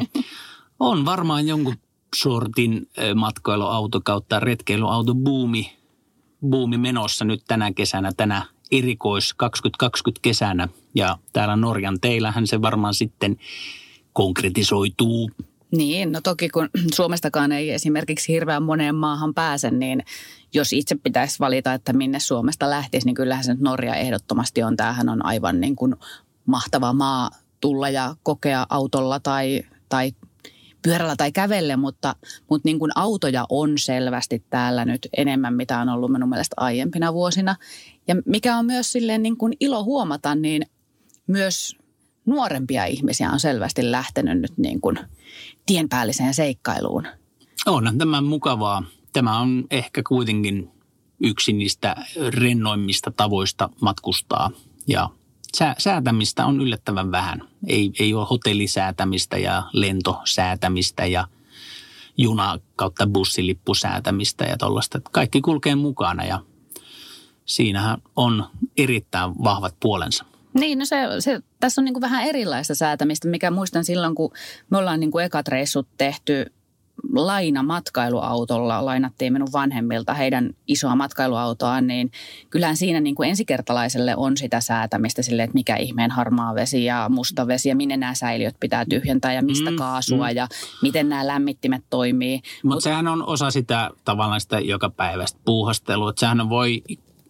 on 0.80 1.06
varmaan 1.06 1.48
jonkun 1.48 1.76
sortin 2.16 2.90
matkailuauto 3.16 4.02
kautta 4.04 4.40
retkeilyauto 4.40 5.16
buumi, 5.16 5.78
buumi 6.50 6.78
menossa 6.78 7.26
nyt 7.26 7.44
tänä 7.48 7.74
kesänä, 7.74 8.12
tänä 8.18 8.46
erikois 8.72 9.34
2020 9.34 10.20
kesänä. 10.22 10.68
Ja 10.96 11.18
täällä 11.34 11.56
Norjan 11.56 12.00
teillähän 12.02 12.48
se 12.48 12.62
varmaan 12.62 12.94
sitten 12.94 13.38
konkretisoituu. 14.14 15.32
Niin, 15.72 16.12
no 16.12 16.22
toki 16.22 16.50
kun 16.50 16.70
Suomestakaan 16.96 17.52
ei 17.52 17.72
esimerkiksi 17.72 18.34
hirveän 18.34 18.64
moneen 18.64 18.96
maahan 18.96 19.34
pääse, 19.34 19.72
niin 19.72 20.04
jos 20.54 20.74
itse 20.74 20.96
pitäisi 20.96 21.40
valita, 21.40 21.74
että 21.74 21.94
minne 21.94 22.20
Suomesta 22.20 22.70
lähtisi, 22.70 23.06
niin 23.06 23.16
kyllähän 23.16 23.44
se 23.44 23.56
Norja 23.60 23.96
ehdottomasti 23.96 24.64
on. 24.64 24.78
Tämähän 24.78 25.10
on 25.10 25.26
aivan 25.26 25.62
niin 25.62 25.76
kuin 25.76 25.96
mahtava 26.46 26.94
maa 26.94 27.30
tulla 27.62 27.90
ja 27.90 28.16
kokea 28.24 28.66
autolla 28.70 29.20
tai, 29.20 29.64
tai 29.90 30.12
pyörällä 30.82 31.16
tai 31.16 31.32
kävelle, 31.32 31.76
mutta, 31.76 32.16
mutta 32.50 32.68
niin 32.68 32.80
kuin 32.80 32.92
autoja 32.96 33.46
on 33.50 33.78
selvästi 33.78 34.44
täällä 34.50 34.86
nyt 34.86 35.08
enemmän, 35.18 35.54
mitä 35.54 35.80
on 35.80 35.90
ollut 35.90 36.12
minun 36.12 36.30
mielestä 36.30 36.54
aiempina 36.58 37.14
vuosina. 37.14 37.56
Ja 38.08 38.16
mikä 38.26 38.58
on 38.58 38.66
myös 38.66 38.92
silleen 38.92 39.24
niin 39.24 39.38
kuin 39.38 39.54
ilo 39.60 39.84
huomata, 39.84 40.36
niin 40.36 40.66
myös 41.28 41.78
nuorempia 42.26 42.86
ihmisiä 42.86 43.32
on 43.32 43.40
selvästi 43.40 43.92
lähtenyt 43.92 44.40
nyt 44.42 44.58
niin 44.58 44.82
kuin 44.82 45.00
tienpäälliseen 45.66 46.34
seikkailuun. 46.34 47.08
On 47.66 47.98
tämä 47.98 48.22
mukavaa. 48.22 48.84
Tämä 49.14 49.40
on 49.40 49.66
ehkä 49.72 50.04
kuitenkin 50.08 50.72
yksi 51.20 51.54
niistä 51.54 51.96
rennoimmista 52.30 53.12
tavoista 53.12 53.70
matkustaa 53.82 54.52
ja 54.88 55.10
säätämistä 55.78 56.46
on 56.46 56.62
yllättävän 56.62 57.12
vähän. 57.12 57.42
Ei, 57.68 57.92
ei 58.00 58.14
ole 58.14 58.28
hotellisäätämistä 58.30 59.38
ja 59.38 59.64
lentosäätämistä 59.74 61.06
ja 61.06 61.28
juna 62.18 62.60
kautta 62.76 63.08
bussilippusäätämistä 63.08 64.46
ja 64.46 64.58
tuollaista. 64.58 65.02
Kaikki 65.12 65.42
kulkee 65.42 65.76
mukana 65.76 66.26
ja 66.26 66.40
siinähän 67.46 68.02
on 68.16 68.46
erittäin 68.78 69.32
vahvat 69.44 69.76
puolensa. 69.80 70.26
Niin, 70.54 70.80
no 70.80 70.86
se, 70.86 70.98
se, 71.20 71.42
tässä 71.60 71.82
on 71.82 71.86
niin 71.86 71.94
kuin 71.94 72.02
vähän 72.02 72.26
erilaista 72.26 72.76
säätämistä, 72.76 73.28
mikä 73.28 73.52
muistan 73.52 73.86
silloin, 73.86 74.16
kun 74.16 74.32
me 74.70 74.78
ollaan 74.78 75.00
niin 75.00 75.12
kuin 75.12 75.26
ekat 75.26 75.48
reissut 75.48 75.88
tehty 75.98 76.46
laina 77.16 77.64
matkailuautolla, 77.64 78.86
lainattiin 78.86 79.34
minun 79.34 79.48
vanhemmilta 79.54 80.14
heidän 80.14 80.50
isoa 80.68 80.96
matkailuautoaan, 80.96 81.88
niin 81.88 82.12
kyllähän 82.50 82.78
siinä 82.78 83.00
niin 83.00 83.16
kuin 83.16 83.30
ensikertalaiselle 83.30 84.16
on 84.16 84.38
sitä 84.38 84.62
säätämistä 84.62 85.22
sille, 85.22 85.44
että 85.44 85.54
mikä 85.54 85.76
ihmeen 85.76 86.12
harmaa 86.12 86.56
vesi 86.56 86.86
ja 86.86 87.10
musta 87.10 87.48
vesi 87.48 87.70
ja 87.70 87.76
minne 87.76 87.98
nämä 87.98 88.14
säiliöt 88.14 88.56
pitää 88.60 88.86
tyhjentää 88.86 89.34
ja 89.34 89.42
mistä 89.42 89.72
mm, 89.72 89.78
kaasua 89.78 90.30
mm. 90.30 90.36
ja 90.36 90.48
miten 90.82 91.10
nämä 91.10 91.28
lämmittimet 91.28 91.84
toimii. 91.90 92.42
Mutta 92.64 92.76
Mut, 92.76 92.84
sehän 92.84 93.08
on 93.08 93.28
osa 93.28 93.52
sitä 93.52 93.90
tavallaan 94.06 94.42
sitä 94.42 94.60
joka 94.60 94.90
päivästä 94.90 95.40
puuhastelua. 95.46 96.10
Että 96.10 96.20
sehän 96.20 96.50
voi 96.50 96.84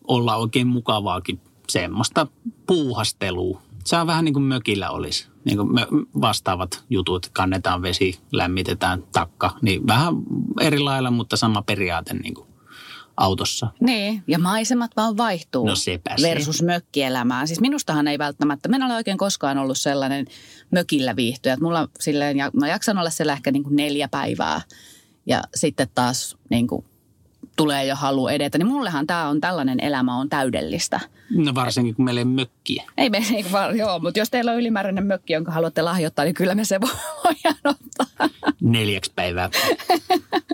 olla 0.07 0.35
oikein 0.35 0.67
mukavaakin 0.67 1.39
semmoista 1.69 2.27
puuhastelua. 2.67 3.61
Se 3.89 3.97
on 3.97 4.07
vähän 4.07 4.25
niin 4.25 4.33
kuin 4.33 4.43
mökillä 4.43 4.89
olisi. 4.89 5.27
Niin 5.45 5.57
kuin 5.57 5.69
vastaavat 6.21 6.83
jutut, 6.89 7.29
kannetaan 7.33 7.81
vesi, 7.81 8.19
lämmitetään 8.31 9.03
takka. 9.11 9.55
Niin 9.61 9.87
vähän 9.87 10.13
eri 10.61 10.79
lailla, 10.79 11.11
mutta 11.11 11.37
sama 11.37 11.61
periaate 11.61 12.13
niin 12.13 12.33
kuin 12.33 12.47
autossa. 13.17 13.67
Niin, 13.79 14.23
ja 14.27 14.39
maisemat 14.39 14.91
vaan 14.97 15.17
vaihtuu 15.17 15.65
no 15.65 15.75
sepä 15.75 16.15
versus 16.21 16.57
se. 16.57 16.65
mökkielämää. 16.65 17.45
Siis 17.45 17.59
minustahan 17.59 18.07
ei 18.07 18.17
välttämättä, 18.17 18.69
minä 18.69 18.85
olen 18.85 18.95
oikein 18.95 19.17
koskaan 19.17 19.57
ollut 19.57 19.77
sellainen 19.77 20.25
mökillä 20.71 21.15
viihtyjä. 21.15 21.57
Mulla 21.61 21.89
silleen, 21.99 22.37
ja 22.37 22.51
mä 22.53 22.67
jaksan 22.67 22.97
olla 22.97 23.09
siellä 23.09 23.33
ehkä 23.33 23.51
niin 23.51 23.63
kuin 23.63 23.75
neljä 23.75 24.07
päivää 24.07 24.61
ja 25.25 25.43
sitten 25.55 25.87
taas 25.95 26.37
niin 26.49 26.67
kuin 26.67 26.85
tulee 27.59 27.85
jo 27.85 27.95
halu 27.95 28.27
edetä, 28.27 28.57
niin 28.57 28.67
mullehan 28.67 29.07
tämä 29.07 29.27
on 29.27 29.41
tällainen 29.41 29.79
elämä 29.79 30.17
on 30.17 30.29
täydellistä. 30.29 30.99
No 31.29 31.55
varsinkin 31.55 31.95
kun 31.95 32.05
meillä 32.05 32.21
ei 32.21 32.25
mökkiä. 32.25 32.83
Ei 32.97 33.09
me, 33.09 33.23
ei 33.35 33.45
vaan, 33.51 33.77
joo, 33.77 33.99
mutta 33.99 34.19
jos 34.19 34.29
teillä 34.29 34.51
on 34.51 34.57
ylimääräinen 34.57 35.05
mökki, 35.05 35.33
jonka 35.33 35.51
haluatte 35.51 35.81
lahjoittaa, 35.81 36.25
niin 36.25 36.35
kyllä 36.35 36.55
me 36.55 36.65
se 36.65 36.79
voidaan 37.25 37.55
ottaa. 37.65 38.29
Neljäksi 38.61 39.11
päivää. 39.15 39.49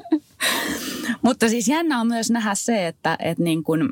mutta 1.25 1.49
siis 1.49 1.67
jännä 1.67 2.01
on 2.01 2.07
myös 2.07 2.31
nähdä 2.31 2.55
se, 2.55 2.87
että, 2.87 3.17
että 3.19 3.43
niin 3.43 3.63
kuin, 3.63 3.89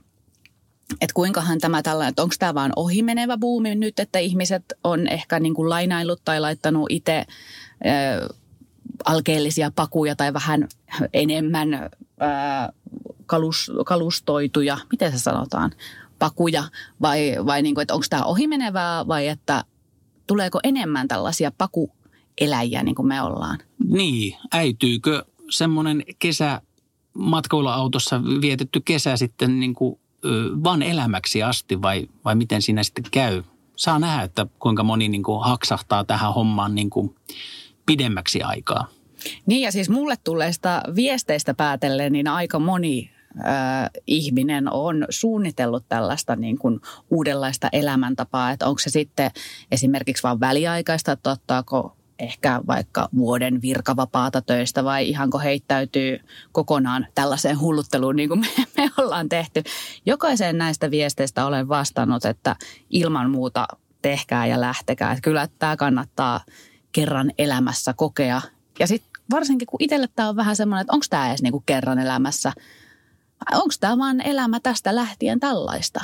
että 1.02 1.14
kuinkahan 1.14 1.60
tämä 1.60 1.82
tällainen, 1.82 2.10
että 2.10 2.24
onko 2.24 2.36
tämä 2.40 2.54
vaan 2.54 2.74
ohimenevä 2.76 3.38
buumi 3.38 3.76
nyt, 3.76 4.00
että 4.00 4.20
ihmiset 4.20 4.64
on 4.84 5.08
ehkä 5.08 5.40
niin 5.40 5.54
kuin 5.54 5.70
lainaillut 5.70 6.22
tai 6.26 6.40
laittanut 6.40 6.88
itse 6.90 7.26
alkeellisia 9.06 9.72
pakuja 9.76 10.16
tai 10.16 10.34
vähän 10.34 10.68
enemmän 11.14 11.74
ää, 12.20 12.74
kalus, 13.26 13.72
kalustoituja, 13.86 14.78
miten 14.92 15.12
se 15.12 15.20
sanotaan, 15.20 15.72
pakuja 16.20 16.64
vai, 17.02 17.36
vai 17.46 17.62
niin 17.62 17.76
kuin, 17.76 17.82
että 17.82 17.94
onko 17.94 18.06
tämä 18.10 18.24
ohimenevää 18.24 19.08
vai 19.08 19.28
että 19.28 19.64
tuleeko 20.28 20.60
enemmän 20.64 21.08
tällaisia 21.08 21.52
pakueläjiä 21.58 22.84
niin 22.84 22.96
kuin 22.96 23.08
me 23.08 23.22
ollaan? 23.22 23.60
Niin, 23.88 24.36
äityykö 24.52 25.26
semmoinen 25.50 26.04
kesä 26.20 26.62
matkailuautossa 27.14 28.22
vietetty 28.42 28.82
kesä 28.86 29.18
sitten 29.18 29.60
niin 29.60 29.74
kuin, 29.74 30.00
vaan 30.64 30.82
elämäksi 30.82 31.44
asti 31.44 31.82
vai, 31.82 32.08
vai 32.26 32.36
miten 32.36 32.62
siinä 32.62 32.84
sitten 32.84 33.06
käy? 33.12 33.44
Saa 33.76 34.00
nähdä, 34.00 34.24
että 34.24 34.48
kuinka 34.60 34.84
moni 34.84 35.10
niin 35.10 35.24
kuin 35.24 35.44
haksahtaa 35.44 36.04
tähän 36.04 36.34
hommaan 36.34 36.76
niin 36.76 36.90
kuin 36.90 37.16
pidemmäksi 37.86 38.42
aikaa. 38.42 38.88
Niin 39.46 39.62
ja 39.62 39.72
siis 39.72 39.90
mulle 39.90 40.16
tulleista 40.24 40.82
viesteistä 40.96 41.54
päätellen, 41.54 42.14
niin 42.14 42.28
aika 42.28 42.60
moni 42.60 43.12
ihminen 44.08 44.74
on 44.74 45.06
suunnitellut 45.10 45.86
tällaista 45.90 46.36
niin 46.36 46.58
kuin 46.58 46.80
uudenlaista 47.12 47.70
elämäntapaa, 47.72 48.52
että 48.52 48.68
onko 48.68 48.80
se 48.80 48.90
sitten 48.90 49.32
esimerkiksi 49.72 50.24
vain 50.24 50.40
väliaikaista, 50.40 51.12
että 51.12 51.32
ottaako 51.32 51.98
ehkä 52.20 52.62
vaikka 52.68 53.10
vuoden 53.18 53.62
virkavapaata 53.62 54.42
töistä 54.42 54.84
vai 54.84 55.10
ihanko 55.10 55.40
heittäytyy 55.40 56.20
kokonaan 56.52 57.08
tällaiseen 57.16 57.60
hullutteluun 57.60 58.16
niin 58.16 58.30
kuin 58.30 58.40
me, 58.40 58.48
me 58.78 58.90
ollaan 58.98 59.30
tehty. 59.30 59.64
Jokaiseen 60.06 60.58
näistä 60.58 60.92
viesteistä 60.92 61.46
olen 61.46 61.68
vastannut, 61.68 62.26
että 62.26 62.56
ilman 62.90 63.30
muuta 63.30 63.68
tehkää 64.02 64.46
ja 64.46 64.62
lähtekää. 64.62 65.12
Että 65.12 65.22
kyllä 65.22 65.48
tämä 65.60 65.76
kannattaa 65.76 66.40
kerran 66.94 67.32
elämässä 67.38 67.94
kokea. 67.94 68.42
Ja 68.80 68.88
sitten 68.88 69.12
varsinkin 69.32 69.66
kun 69.66 69.78
itselle 69.80 70.08
tämä 70.16 70.30
on 70.30 70.36
vähän 70.36 70.56
semmoinen, 70.56 70.82
että 70.82 70.94
onko 70.94 71.06
tämä 71.10 71.30
edes 71.30 71.42
niinku 71.42 71.64
kerran 71.66 72.00
elämässä. 72.00 72.54
Onko 73.52 73.74
tämä 73.80 73.98
vaan 73.98 74.22
elämä 74.22 74.60
tästä 74.60 74.96
lähtien 74.96 75.40
tällaista? 75.40 76.02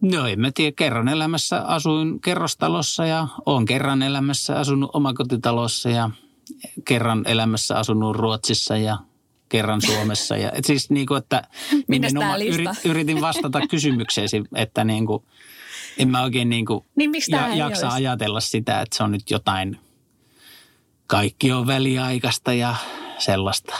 No 0.00 0.26
en 0.26 0.40
mä 0.40 0.50
tiedä. 0.54 0.72
Kerran 0.76 1.08
elämässä 1.08 1.60
asuin 1.60 2.20
kerrostalossa 2.20 3.06
ja 3.06 3.28
olen 3.46 3.64
kerran 3.64 4.02
elämässä 4.02 4.56
asunut 4.56 4.90
omakotitalossa 4.92 5.90
ja 5.90 6.10
kerran 6.84 7.24
elämässä 7.26 7.78
asunut 7.78 8.16
Ruotsissa 8.16 8.76
ja 8.76 8.98
kerran 9.48 9.82
Suomessa. 9.82 10.36
Ja, 10.36 10.52
et 10.52 10.64
siis 10.64 10.90
niin 10.90 11.06
kuin, 11.06 11.18
että 11.18 11.42
yrit, 12.52 12.70
yritin 12.90 13.20
vastata 13.20 13.60
kysymykseesi, 13.66 14.42
että 14.54 14.84
niin 14.84 15.06
kuin, 15.06 15.22
en 15.98 16.08
mä 16.08 16.22
oikein 16.22 16.48
niin 16.48 16.66
kuin 16.66 16.84
niin 16.96 17.12
ja, 17.28 17.54
jaksa 17.54 17.86
olisi? 17.86 17.96
ajatella 17.96 18.40
sitä, 18.40 18.80
että 18.80 18.96
se 18.96 19.02
on 19.02 19.12
nyt 19.12 19.30
jotain– 19.30 19.78
kaikki 21.10 21.52
on 21.52 21.66
väliaikaista 21.66 22.52
ja 22.52 22.74
sellaista. 23.18 23.74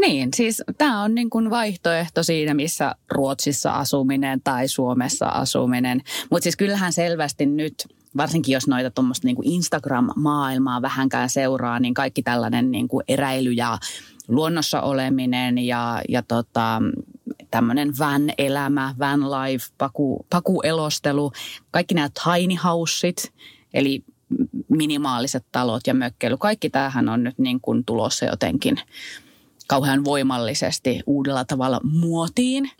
Niin, 0.00 0.28
siis 0.36 0.62
tämä 0.78 1.02
on 1.02 1.14
niin 1.14 1.30
kuin 1.30 1.50
vaihtoehto 1.50 2.22
siinä, 2.22 2.54
missä 2.54 2.94
Ruotsissa 3.10 3.72
asuminen 3.72 4.40
tai 4.44 4.68
Suomessa 4.68 5.26
asuminen. 5.26 6.00
Mutta 6.30 6.42
siis 6.42 6.56
kyllähän 6.56 6.92
selvästi 6.92 7.46
nyt, 7.46 7.74
varsinkin 8.16 8.52
jos 8.52 8.68
noita 8.68 8.90
tuommoista 8.90 9.26
niin 9.26 9.36
Instagram-maailmaa 9.42 10.82
vähänkään 10.82 11.30
seuraa, 11.30 11.80
niin 11.80 11.94
kaikki 11.94 12.22
tällainen 12.22 12.70
niin 12.70 12.88
kuin 12.88 13.04
eräily 13.08 13.52
ja 13.52 13.78
luonnossa 14.28 14.80
oleminen 14.80 15.58
ja, 15.58 16.02
ja 16.08 16.22
tota, 16.22 16.82
tämmöinen 17.50 17.92
van-elämä, 17.98 18.94
van 18.98 19.20
life, 19.20 19.66
paku, 19.78 20.26
pakuelostelu, 20.30 21.32
kaikki 21.70 21.94
nämä 21.94 22.08
tiny 22.24 22.54
houseit, 22.64 23.32
eli 23.74 24.04
minimaaliset 24.68 25.44
talot 25.52 25.86
ja 25.86 25.94
mökkeily. 25.94 26.36
Kaikki 26.36 26.70
tämähän 26.70 27.08
on 27.08 27.24
nyt 27.24 27.38
niin 27.38 27.60
kuin 27.60 27.84
tulossa 27.84 28.24
jotenkin 28.24 28.80
kauhean 29.66 30.04
voimallisesti 30.04 31.00
uudella 31.06 31.44
tavalla 31.44 31.80
muotiin. 31.82 32.70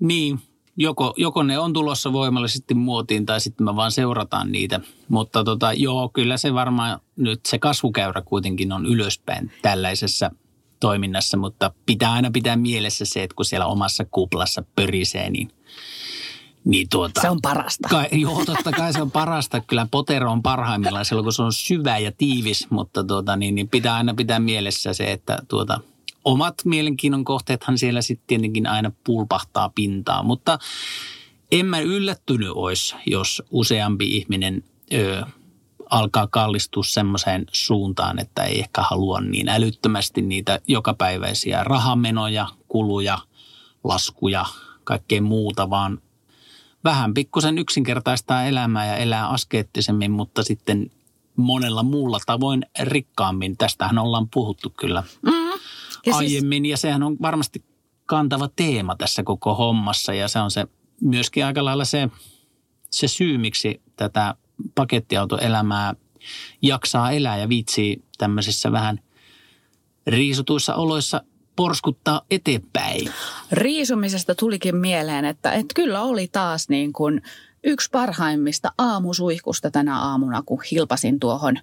Niin, 0.00 0.38
joko, 0.76 1.14
joko 1.16 1.42
ne 1.42 1.58
on 1.58 1.72
tulossa 1.72 2.12
voimallisesti 2.12 2.74
muotiin 2.74 3.26
tai 3.26 3.40
sitten 3.40 3.64
me 3.64 3.76
vaan 3.76 3.92
seurataan 3.92 4.52
niitä. 4.52 4.80
Mutta 5.08 5.44
tota, 5.44 5.72
joo, 5.72 6.08
kyllä 6.08 6.36
se 6.36 6.54
varmaan 6.54 7.00
nyt 7.16 7.40
se 7.46 7.58
kasvukäyrä 7.58 8.22
kuitenkin 8.22 8.72
on 8.72 8.86
ylöspäin 8.86 9.52
tällaisessa 9.62 10.30
toiminnassa, 10.80 11.36
mutta 11.36 11.72
pitää 11.86 12.12
aina 12.12 12.30
pitää 12.30 12.56
mielessä 12.56 13.04
se, 13.04 13.22
että 13.22 13.34
kun 13.34 13.44
siellä 13.44 13.66
omassa 13.66 14.04
kuplassa 14.10 14.64
pörisee, 14.76 15.30
niin 15.30 15.52
Niin 16.64 16.88
tuota, 16.88 17.20
Se 17.20 17.30
on 17.30 17.40
parasta. 17.42 17.88
Kai, 17.88 18.08
joo, 18.12 18.44
totta 18.44 18.72
kai 18.72 18.92
se 18.92 19.02
on 19.02 19.10
parasta. 19.10 19.60
Kyllä 19.60 19.86
potero 19.90 20.32
on 20.32 20.42
parhaimmillaan 20.42 21.04
silloin, 21.04 21.24
kun 21.24 21.32
se 21.32 21.42
on 21.42 21.52
syvä 21.52 21.98
ja 21.98 22.12
tiivis, 22.12 22.70
mutta 22.70 23.04
tuota, 23.04 23.36
niin, 23.36 23.54
niin 23.54 23.68
pitää 23.68 23.94
aina 23.94 24.14
pitää 24.14 24.38
mielessä 24.38 24.92
se, 24.92 25.12
että 25.12 25.38
tuota, 25.48 25.80
omat 26.24 26.54
mielenkiinnon 26.64 27.24
kohteethan 27.24 27.78
siellä 27.78 28.02
sitten 28.02 28.26
tietenkin 28.26 28.66
aina 28.66 28.92
pulpahtaa 29.04 29.68
pintaan. 29.74 30.26
Mutta 30.26 30.58
en 31.52 31.66
mä 31.66 31.80
yllättynyt 31.80 32.50
olisi, 32.54 32.94
jos 33.06 33.42
useampi 33.50 34.16
ihminen 34.16 34.64
ö, 34.92 35.22
alkaa 35.90 36.26
kallistua 36.26 36.84
semmoiseen 36.84 37.44
suuntaan, 37.52 38.18
että 38.18 38.44
ei 38.44 38.60
ehkä 38.60 38.82
halua 38.82 39.20
niin 39.20 39.48
älyttömästi 39.48 40.22
niitä 40.22 40.60
jokapäiväisiä 40.68 41.64
rahamenoja, 41.64 42.46
kuluja, 42.68 43.18
laskuja, 43.84 44.44
kaikkea 44.84 45.22
muuta, 45.22 45.70
vaan 45.70 45.98
vähän 46.84 47.14
pikkusen 47.14 47.58
yksinkertaistaa 47.58 48.44
elämää 48.44 48.86
ja 48.86 48.96
elää 48.96 49.28
askeettisemmin, 49.28 50.10
mutta 50.10 50.42
sitten 50.42 50.90
monella 51.36 51.82
muulla 51.82 52.18
tavoin 52.26 52.66
rikkaammin. 52.80 53.56
Tästähän 53.56 53.98
ollaan 53.98 54.28
puhuttu 54.28 54.72
kyllä 54.80 55.02
Mm. 55.22 55.32
Ja 56.06 56.14
siis, 56.14 56.32
aiemmin 56.32 56.66
ja 56.66 56.76
sehän 56.76 57.02
on 57.02 57.16
varmasti 57.22 57.64
kantava 58.06 58.48
teema 58.56 58.96
tässä 58.96 59.22
koko 59.22 59.54
hommassa 59.54 60.14
ja 60.14 60.28
se 60.28 60.38
on 60.38 60.50
se 60.50 60.66
myöskin 61.00 61.44
aika 61.44 61.64
lailla 61.64 61.84
se, 61.84 62.08
se 62.90 63.08
syy, 63.08 63.38
miksi 63.38 63.80
tätä 63.96 64.34
pakettiautoelämää 64.74 65.94
jaksaa 66.62 67.10
elää 67.10 67.38
ja 67.38 67.48
viitsii 67.48 68.04
tämmöisissä 68.18 68.72
vähän 68.72 69.00
riisutuissa 70.06 70.74
oloissa 70.74 71.22
porskuttaa 71.60 72.22
eteenpäin. 72.30 73.10
riisumisesta 73.52 74.34
tulikin 74.34 74.76
mieleen, 74.76 75.24
että, 75.24 75.52
että 75.52 75.74
kyllä 75.74 76.02
oli 76.02 76.28
taas 76.28 76.68
niin 76.68 76.92
kuin 76.92 77.22
yksi 77.64 77.88
parhaimmista 77.90 78.72
aamusuihkusta 78.78 79.70
tänä 79.70 80.00
aamuna, 80.00 80.42
kun 80.46 80.62
hilpasin 80.70 81.20
tuohon, 81.20 81.58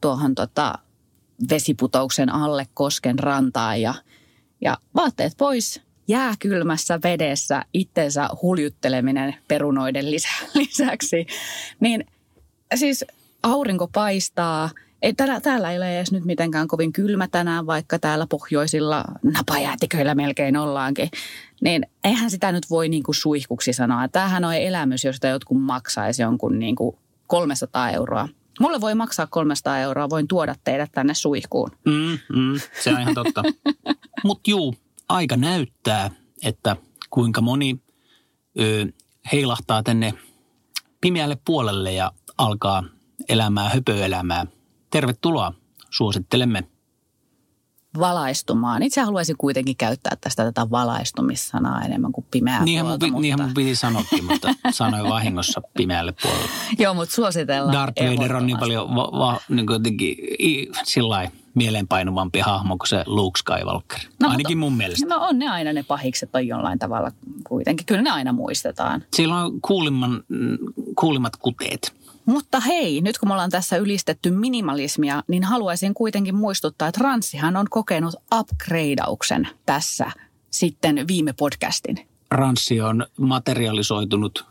tuohon 0.00 0.34
tota 0.34 0.78
vesiputouksen 1.50 2.28
alle 2.28 2.66
kosken 2.74 3.18
rantaan 3.18 3.80
ja, 3.80 3.94
ja 4.60 4.78
vaatteet 4.94 5.32
pois 5.36 5.80
jääkylmässä 6.08 7.00
vedessä 7.04 7.64
itsensä 7.72 8.28
huljutteleminen 8.42 9.34
perunoiden 9.48 10.10
lisä, 10.10 10.28
lisäksi. 10.54 11.26
Niin 11.80 12.04
siis 12.74 13.04
aurinko 13.42 13.88
paistaa. 13.88 14.70
Ei, 15.02 15.14
täällä, 15.14 15.40
täällä 15.40 15.70
ei 15.70 15.76
ole 15.76 15.96
edes 15.96 16.12
nyt 16.12 16.24
mitenkään 16.24 16.68
kovin 16.68 16.92
kylmä 16.92 17.28
tänään, 17.28 17.66
vaikka 17.66 17.98
täällä 17.98 18.26
pohjoisilla 18.26 19.04
napajäätiköillä 19.22 20.14
melkein 20.14 20.56
ollaankin. 20.56 21.10
Niin 21.60 21.86
eihän 22.04 22.30
sitä 22.30 22.52
nyt 22.52 22.70
voi 22.70 22.88
niin 22.88 23.02
kuin 23.02 23.14
suihkuksi 23.14 23.72
sanoa. 23.72 24.08
Tämähän 24.08 24.44
on 24.44 24.54
elämys, 24.54 25.04
josta 25.04 25.26
jotkut 25.26 25.62
maksaisi 25.62 26.22
jonkun 26.22 26.58
niin 26.58 26.76
kuin 26.76 26.96
300 27.26 27.90
euroa. 27.90 28.28
Mulle 28.60 28.80
voi 28.80 28.94
maksaa 28.94 29.26
300 29.26 29.78
euroa, 29.78 30.10
voin 30.10 30.28
tuoda 30.28 30.54
teidät 30.64 30.92
tänne 30.92 31.14
suihkuun. 31.14 31.70
Mm, 31.84 32.18
mm, 32.36 32.60
se 32.82 32.90
on 32.90 33.00
ihan 33.00 33.14
totta. 33.14 33.42
Mutta 34.24 34.50
juu, 34.50 34.74
aika 35.08 35.36
näyttää, 35.36 36.10
että 36.44 36.76
kuinka 37.10 37.40
moni 37.40 37.80
ö, 38.60 38.86
heilahtaa 39.32 39.82
tänne 39.82 40.14
pimeälle 41.00 41.38
puolelle 41.44 41.92
ja 41.92 42.12
alkaa 42.38 42.84
elämää 43.28 43.68
höpöelämää. 43.68 44.46
Tervetuloa, 44.90 45.52
suosittelemme. 45.90 46.64
Valaistumaan. 47.98 48.82
Itse 48.82 49.00
haluaisin 49.00 49.36
kuitenkin 49.36 49.76
käyttää 49.76 50.16
tästä 50.20 50.44
tätä 50.44 50.70
valaistumissanaa 50.70 51.82
enemmän 51.82 52.12
kuin 52.12 52.26
pimeää 52.30 52.64
Niinhän 52.64 52.86
mun, 52.86 52.90
puolta, 52.90 53.06
pi- 53.06 53.10
mutta... 53.10 53.22
niinhän 53.22 53.40
mun 53.40 53.54
piti 53.54 53.76
sanoakin, 53.76 54.24
mutta 54.24 54.54
sanoin 54.70 55.08
vahingossa 55.08 55.60
pimeälle 55.76 56.14
puolelle. 56.22 56.48
Joo, 56.78 56.94
mutta 56.94 57.14
suositellaan 57.14 57.72
Darth 57.72 58.02
Vader 58.02 58.36
on 58.36 58.46
niin 58.46 58.58
paljon 58.58 58.94
va- 58.94 59.18
va- 59.18 59.40
niin 59.48 59.66
jotenkin 59.70 60.16
sillai 60.84 61.28
mieleenpainuvampi 61.54 62.38
hahmo 62.38 62.76
kuin 62.78 62.88
se 62.88 63.02
Luke 63.06 63.38
Skywalker. 63.38 63.98
No, 64.20 64.28
Ainakin 64.28 64.58
mun 64.58 64.76
mielestä. 64.76 65.06
No 65.06 65.16
on 65.20 65.38
ne 65.38 65.48
aina 65.48 65.72
ne 65.72 65.82
pahikset 65.82 66.34
on 66.34 66.46
jollain 66.46 66.78
tavalla 66.78 67.12
kuitenkin. 67.44 67.86
Kyllä 67.86 68.02
ne 68.02 68.10
aina 68.10 68.32
muistetaan. 68.32 69.04
Sillä 69.16 69.36
on 69.36 69.60
kuulimman, 69.60 70.24
mm, 70.28 70.58
kuulimmat 71.00 71.36
kuteet. 71.36 71.94
Mutta 72.26 72.60
hei, 72.60 73.00
nyt 73.00 73.18
kun 73.18 73.28
me 73.28 73.32
ollaan 73.32 73.50
tässä 73.50 73.76
ylistetty 73.76 74.30
minimalismia, 74.30 75.22
niin 75.28 75.44
haluaisin 75.44 75.94
kuitenkin 75.94 76.34
muistuttaa, 76.34 76.88
että 76.88 77.00
Ranssihan 77.04 77.56
on 77.56 77.66
kokenut 77.70 78.14
upgradeauksen 78.38 79.48
tässä 79.66 80.10
sitten 80.50 81.08
viime 81.08 81.32
podcastin. 81.32 82.08
Ranssi 82.30 82.80
on 82.80 83.06
materialisoitunut, 83.18 84.44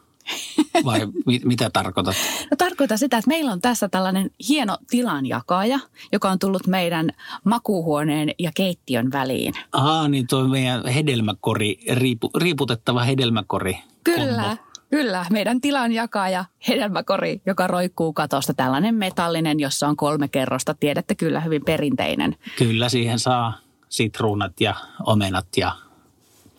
vai 0.85 0.99
mi- 1.25 1.41
mitä 1.45 1.69
tarkoitat? 1.69 2.15
No 2.51 2.57
tarkoittaa 2.57 2.97
sitä, 2.97 3.17
että 3.17 3.27
meillä 3.27 3.51
on 3.51 3.61
tässä 3.61 3.89
tällainen 3.89 4.31
hieno 4.49 4.77
tilanjakaja, 4.89 5.79
joka 6.11 6.29
on 6.29 6.39
tullut 6.39 6.67
meidän 6.67 7.09
makuuhuoneen 7.43 8.31
ja 8.39 8.51
keittiön 8.55 9.11
väliin. 9.11 9.53
Aa, 9.71 10.07
niin 10.07 10.27
tuo 10.27 10.47
meidän 10.47 10.87
hedelmäkori, 10.87 11.79
riipu, 11.91 12.29
riiputettava 12.37 13.03
hedelmäkori. 13.03 13.77
Kyllä, 14.03 14.57
kombo. 14.57 14.68
Kyllä. 14.89 15.25
Meidän 15.29 15.61
tilanjakaja, 15.61 16.45
hedelmäkori, 16.67 17.41
joka 17.45 17.67
roikkuu 17.67 18.13
katosta. 18.13 18.53
Tällainen 18.53 18.95
metallinen, 18.95 19.59
jossa 19.59 19.87
on 19.87 19.95
kolme 19.97 20.27
kerrosta. 20.27 20.73
Tiedätte 20.73 21.15
kyllä 21.15 21.39
hyvin 21.41 21.65
perinteinen. 21.65 22.35
Kyllä 22.57 22.89
siihen 22.89 23.19
saa 23.19 23.53
sitruunat 23.89 24.61
ja 24.61 24.75
omenat 25.05 25.47
ja 25.57 25.71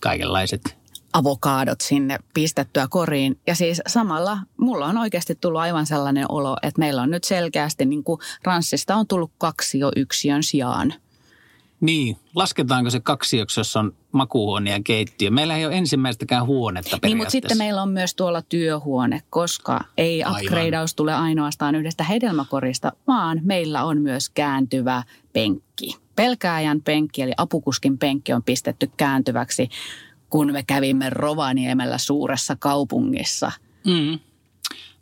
kaikenlaiset. 0.00 0.76
avokaadot 1.12 1.80
sinne 1.80 2.18
pistettyä 2.34 2.86
koriin. 2.90 3.40
Ja 3.46 3.54
siis 3.54 3.82
samalla 3.86 4.38
mulla 4.56 4.86
on 4.86 4.98
oikeasti 4.98 5.34
tullut 5.34 5.60
aivan 5.60 5.86
sellainen 5.86 6.26
olo, 6.28 6.56
että 6.62 6.78
meillä 6.78 7.02
on 7.02 7.10
nyt 7.10 7.24
selkeästi 7.24 7.84
niin 7.84 8.04
kuin 8.04 8.20
ranssista 8.44 8.94
on 8.94 9.06
tullut 9.06 9.32
kaksi 9.38 9.78
jo 9.78 9.92
yksiön 9.96 10.42
sijaan. 10.42 10.94
Niin, 11.80 12.16
lasketaanko 12.34 12.90
se 12.90 13.00
kaksi, 13.00 13.38
jossa 13.38 13.80
on 13.80 13.96
makuuhuone 14.12 14.70
ja 14.70 14.80
keittiö? 14.84 15.30
Meillä 15.30 15.56
ei 15.56 15.66
ole 15.66 15.76
ensimmäistäkään 15.76 16.46
huonetta 16.46 16.98
Niin, 17.02 17.16
mutta 17.16 17.30
sitten 17.30 17.58
meillä 17.58 17.82
on 17.82 17.88
myös 17.88 18.14
tuolla 18.14 18.42
työhuone, 18.42 19.22
koska 19.30 19.80
ei 19.96 20.22
upgradeaus 20.30 20.94
tule 20.94 21.14
ainoastaan 21.14 21.74
yhdestä 21.74 22.04
hedelmäkorista, 22.04 22.92
vaan 23.06 23.40
meillä 23.42 23.84
on 23.84 24.00
myös 24.00 24.30
kääntyvä 24.30 25.02
penkki. 25.32 25.96
Pelkääjän 26.16 26.80
penkki 26.80 27.22
eli 27.22 27.32
apukuskin 27.36 27.98
penkki 27.98 28.32
on 28.32 28.42
pistetty 28.42 28.90
kääntyväksi, 28.96 29.68
kun 30.30 30.52
me 30.52 30.62
kävimme 30.62 31.10
Rovaniemellä 31.10 31.98
suuressa 31.98 32.56
kaupungissa. 32.56 33.52
Mm. 33.86 34.18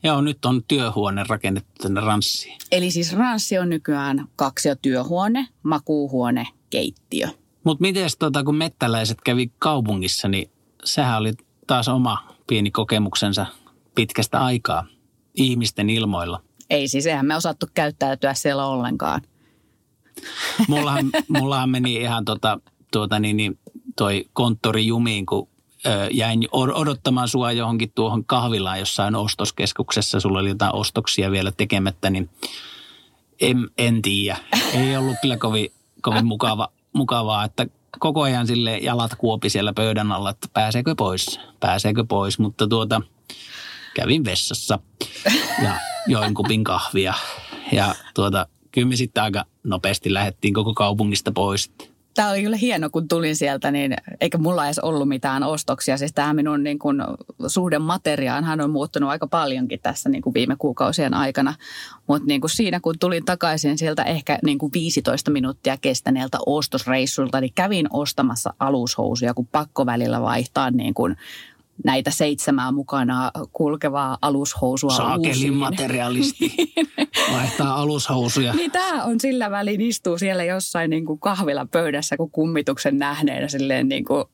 Joo, 0.03 0.21
nyt 0.21 0.45
on 0.45 0.63
työhuone 0.69 1.25
rakennettu 1.29 1.71
tänne 1.83 2.01
Ranssiin. 2.01 2.59
Eli 2.73 2.91
siis 2.91 3.13
ranssi 3.13 3.59
on 3.59 3.69
nykyään 3.69 4.29
kaksi 4.37 4.69
työhuone, 4.83 5.49
makuuhuone, 5.63 6.47
keittiö. 6.71 7.29
Mutta 7.65 7.83
miten 7.83 8.11
tota, 8.19 8.45
kun 8.45 8.57
mettäläiset 8.57 9.21
kävi 9.25 9.53
kaupungissa, 9.59 10.29
niin 10.29 10.51
sehän 10.85 11.19
oli 11.19 11.33
taas 11.67 11.89
oma 11.89 12.29
pieni 12.47 12.71
kokemuksensa 12.71 13.47
pitkästä 13.95 14.45
aikaa 14.45 14.87
ihmisten 15.35 15.91
ilmoilla. 15.91 16.43
Ei 16.71 16.89
siis, 16.89 17.07
eihän 17.07 17.27
me 17.27 17.37
osattu 17.37 17.67
käyttäytyä 17.75 18.35
siellä 18.35 18.67
ollenkaan. 18.67 19.23
Mullahan, 20.69 21.11
mullahan 21.39 21.71
meni 21.71 21.95
ihan 21.95 22.25
tota, 22.25 22.61
tuota 22.93 23.19
niin, 23.19 23.37
niin 23.37 23.59
toi 23.97 24.25
konttori 24.33 24.87
jumiin, 24.87 25.27
kun 25.27 25.49
ö, 25.87 26.09
jäin 26.11 26.43
od- 26.45 26.75
odottamaan 26.75 27.29
sua 27.29 27.53
johonkin 27.53 27.93
tuohon 27.95 28.25
kahvilaan 28.25 28.79
jossain 28.79 29.15
ostoskeskuksessa. 29.15 30.21
Sulla 30.21 30.39
oli 30.39 30.49
jotain 30.49 30.75
ostoksia 30.75 31.31
vielä 31.31 31.53
tekemättä, 31.53 32.11
niin 32.11 32.31
en, 33.41 33.69
en 33.79 34.03
tiedä. 34.03 34.37
Ei 34.73 34.97
ollut 34.97 35.17
kyllä 35.23 35.37
kovin, 35.37 35.73
kovin 36.03 36.27
mukava, 36.27 36.69
mukavaa, 36.93 37.45
että 37.45 37.67
koko 37.99 38.23
ajan 38.23 38.47
sille 38.47 38.79
jalat 38.79 39.15
kuopi 39.19 39.51
siellä 39.51 39.73
pöydän 39.73 40.13
alla, 40.13 40.31
että 40.31 40.49
pääseekö 40.53 40.95
pois, 40.95 41.41
pääseekö 41.61 42.05
pois. 42.05 42.39
Mutta 42.39 42.69
tuota, 42.69 43.01
kävin 43.95 44.25
vessassa 44.25 44.79
ja 45.63 45.75
join 46.07 46.35
kupin 46.35 46.65
kahvia. 46.65 47.15
Ja 47.73 47.95
tuota, 48.15 48.47
kyllä 48.73 48.89
me 48.89 48.97
sitten 48.97 49.23
aika 49.23 49.45
nopeasti 49.65 50.15
lähdettiin 50.15 50.55
koko 50.55 50.75
kaupungista 50.75 51.33
pois. 51.33 51.73
Tämä 52.19 52.31
oli 52.31 52.43
kyllä 52.43 52.57
hieno, 52.57 52.91
kun 52.91 53.09
tulin 53.09 53.37
sieltä, 53.37 53.71
niin 53.71 53.95
eikä 54.21 54.39
mulla 54.39 54.65
edes 54.67 54.79
ollut 54.79 55.09
mitään 55.09 55.43
ostoksia. 55.43 55.97
Siis 55.97 56.13
tämä 56.13 56.35
minun 56.35 56.63
niin 56.63 56.79
kuin, 56.79 57.03
suhde 57.47 57.79
materiaanhan 57.79 58.61
on 58.61 58.71
muuttunut 58.71 59.11
aika 59.11 59.27
paljonkin 59.27 59.81
tässä 59.81 60.09
niin 60.09 60.23
kuin 60.23 60.35
viime 60.35 60.57
kuukausien 60.59 61.15
aikana. 61.15 61.55
Mutta 62.07 62.27
niin 62.27 62.41
siinä, 62.47 62.81
kun 62.81 62.99
tulin 62.99 63.25
takaisin 63.25 63.79
sieltä 63.79 64.03
ehkä 64.03 64.39
niin 64.45 64.59
kuin 64.59 64.73
15 64.73 65.31
minuuttia 65.31 65.77
kestäneeltä 65.77 66.39
ostosreissulta, 66.47 67.41
niin 67.41 67.53
kävin 67.55 67.87
ostamassa 67.93 68.55
alushousuja, 68.59 69.35
kun 69.35 69.47
pakko 69.47 69.87
välillä 69.87 70.23
vaihtaa 70.23 70.71
niin 70.71 70.95
kuin 70.95 71.17
näitä 71.85 72.11
seitsemää 72.11 72.73
mukana 72.73 73.31
kulkevaa 73.53 74.19
alushousua 74.23 74.91
Saakelin 74.91 75.29
uusiin. 75.31 75.55
materialisti 75.55 76.55
vaihtaa 77.33 77.75
alushousuja. 77.75 78.55
Niin 78.55 78.71
tämä 78.71 79.05
on 79.05 79.21
sillä 79.21 79.51
välin 79.51 79.81
istuu 79.81 80.19
siellä 80.19 80.45
jossain 80.45 80.91
niin 80.91 81.07
kuin 81.07 81.19
kahvila 81.21 81.67
pöydässä, 81.67 82.17
kun 82.17 82.31
kummituksen 82.31 82.99
nähneenä 82.99 83.49
silleen 83.49 83.89
niin 83.89 84.05
kuin 84.05 84.25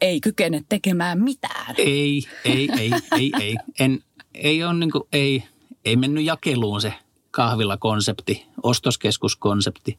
ei 0.00 0.20
kykene 0.20 0.64
tekemään 0.68 1.22
mitään. 1.22 1.74
Ei, 1.78 2.22
ei, 2.44 2.68
ei, 2.78 2.90
ei, 3.18 3.32
ei. 3.40 3.56
En, 3.80 4.00
ei 4.34 4.64
ole 4.64 4.74
niin 4.74 4.90
kuin, 4.90 5.04
ei, 5.12 5.44
ei 5.84 5.96
mennyt 5.96 6.24
jakeluun 6.24 6.80
se 6.80 6.92
kahvila-konsepti, 7.30 8.46
ostoskeskuskonsepti. 8.62 9.98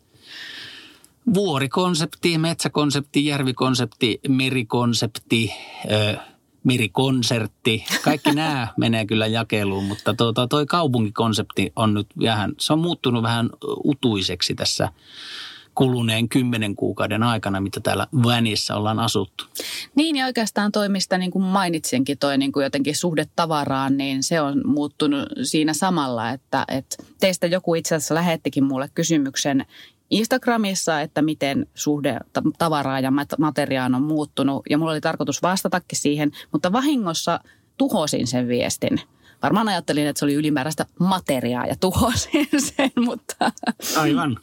Vuorikonsepti, 1.34 2.38
metsäkonsepti, 2.38 3.26
järvikonsepti, 3.26 4.20
merikonsepti, 4.28 5.54
ö, 5.92 6.18
merikonsertti. 6.64 7.86
Kaikki 8.04 8.32
nämä 8.32 8.68
menee 8.78 9.06
kyllä 9.06 9.28
jakeluun, 9.28 9.84
mutta 9.84 10.14
tuota, 10.14 10.48
toi 10.48 10.66
kaupunkikonsepti 10.66 11.74
on 11.76 11.94
nyt 11.94 12.08
vähän, 12.24 12.52
se 12.60 12.74
on 12.74 12.80
muuttunut 12.80 13.24
vähän 13.24 13.50
utuiseksi 13.84 14.56
tässä 14.56 14.90
kuluneen 15.76 16.30
kymmenen 16.30 16.76
kuukauden 16.76 17.24
aikana, 17.24 17.62
mitä 17.62 17.80
täällä 17.80 18.08
Vänissä 18.28 18.76
ollaan 18.76 19.00
asuttu. 19.00 19.46
Niin 19.96 20.16
ja 20.16 20.26
oikeastaan 20.26 20.72
toimista 20.72 21.18
niin 21.18 21.32
kuin 21.32 21.44
mainitsinkin, 21.44 22.18
toi 22.18 22.38
niin 22.38 22.52
kuin 22.52 22.64
jotenkin 22.64 22.96
suhde 22.96 23.26
tavaraan, 23.36 23.98
niin 23.98 24.24
se 24.24 24.42
on 24.42 24.62
muuttunut 24.66 25.30
siinä 25.44 25.74
samalla, 25.74 26.30
että, 26.30 26.66
että 26.68 27.04
teistä 27.20 27.48
joku 27.48 27.76
itse 27.76 27.96
asiassa 27.96 28.16
lähettikin 28.16 28.64
mulle 28.64 28.90
kysymyksen 28.96 29.66
Instagramissa, 30.12 31.02
että 31.02 31.22
miten 31.22 31.68
suhde 31.74 32.18
tavaraa 32.58 33.00
ja 33.00 33.12
materiaan 33.38 33.96
on 33.96 34.04
muuttunut. 34.04 34.64
Ja 34.70 34.78
mulla 34.78 34.92
oli 34.92 35.02
tarkoitus 35.02 35.42
vastatakin 35.42 36.00
siihen, 36.00 36.32
mutta 36.52 36.72
vahingossa 36.72 37.40
tuhosin 37.78 38.28
sen 38.28 38.48
viestin. 38.48 39.02
Varmaan 39.44 39.68
ajattelin, 39.68 40.08
että 40.08 40.20
se 40.20 40.26
oli 40.26 40.34
ylimääräistä 40.34 40.86
materiaa 41.00 41.66
ja 41.66 41.76
tuhosin 41.80 42.48
sen, 42.76 42.92
mutta... 43.00 43.52
Aivan. 43.98 44.38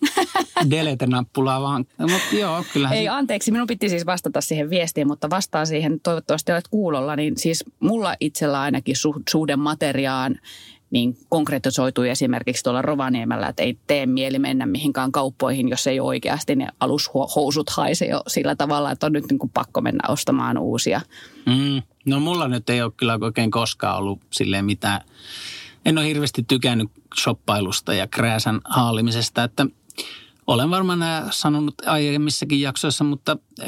Delete-nappulaa 0.70 1.62
vaan. 1.62 1.86
Mutta 1.98 2.36
joo, 2.36 2.64
kyllä. 2.72 2.90
Ei, 2.90 3.08
anteeksi. 3.08 3.50
Minun 3.50 3.66
piti 3.66 3.88
siis 3.88 4.06
vastata 4.06 4.40
siihen 4.40 4.70
viestiin, 4.70 5.06
mutta 5.06 5.30
vastaan 5.30 5.66
siihen. 5.66 6.00
Toivottavasti 6.00 6.52
olet 6.52 6.68
kuulolla. 6.68 7.16
Niin 7.16 7.38
siis 7.38 7.64
mulla 7.80 8.14
itsellä 8.20 8.60
ainakin 8.60 8.96
suhde 9.30 9.56
materiaan 9.56 10.36
niin 10.90 11.16
konkretisoitui 11.28 12.08
esimerkiksi 12.08 12.62
tuolla 12.62 12.82
Rovaniemellä, 12.82 13.48
että 13.48 13.62
ei 13.62 13.78
tee 13.86 14.06
mieli 14.06 14.38
mennä 14.38 14.66
mihinkään 14.66 15.12
kauppoihin, 15.12 15.68
jos 15.68 15.86
ei 15.86 16.00
oikeasti 16.00 16.56
ne 16.56 16.68
alushousut 16.80 17.70
haise 17.70 18.06
jo 18.06 18.22
sillä 18.26 18.56
tavalla, 18.56 18.90
että 18.90 19.06
on 19.06 19.12
nyt 19.12 19.24
niin 19.30 19.38
kuin 19.38 19.50
pakko 19.50 19.80
mennä 19.80 20.08
ostamaan 20.08 20.58
uusia. 20.58 21.00
Mm, 21.46 21.82
no 22.06 22.20
mulla 22.20 22.48
nyt 22.48 22.70
ei 22.70 22.82
ole 22.82 22.92
kyllä 22.96 23.18
oikein 23.20 23.50
koskaan 23.50 23.98
ollut 23.98 24.20
silleen 24.30 24.64
mitään, 24.64 25.00
en 25.84 25.98
ole 25.98 26.06
hirveästi 26.06 26.42
tykännyt 26.48 26.88
shoppailusta 27.20 27.94
ja 27.94 28.06
krääsän 28.06 28.60
haalimisesta, 28.64 29.44
että 29.44 29.66
olen 30.46 30.70
varmaan 30.70 30.98
nämä 30.98 31.26
sanonut 31.30 31.74
aiemmissakin 31.86 32.60
jaksoissa, 32.60 33.04
mutta 33.04 33.36
ö, 33.60 33.64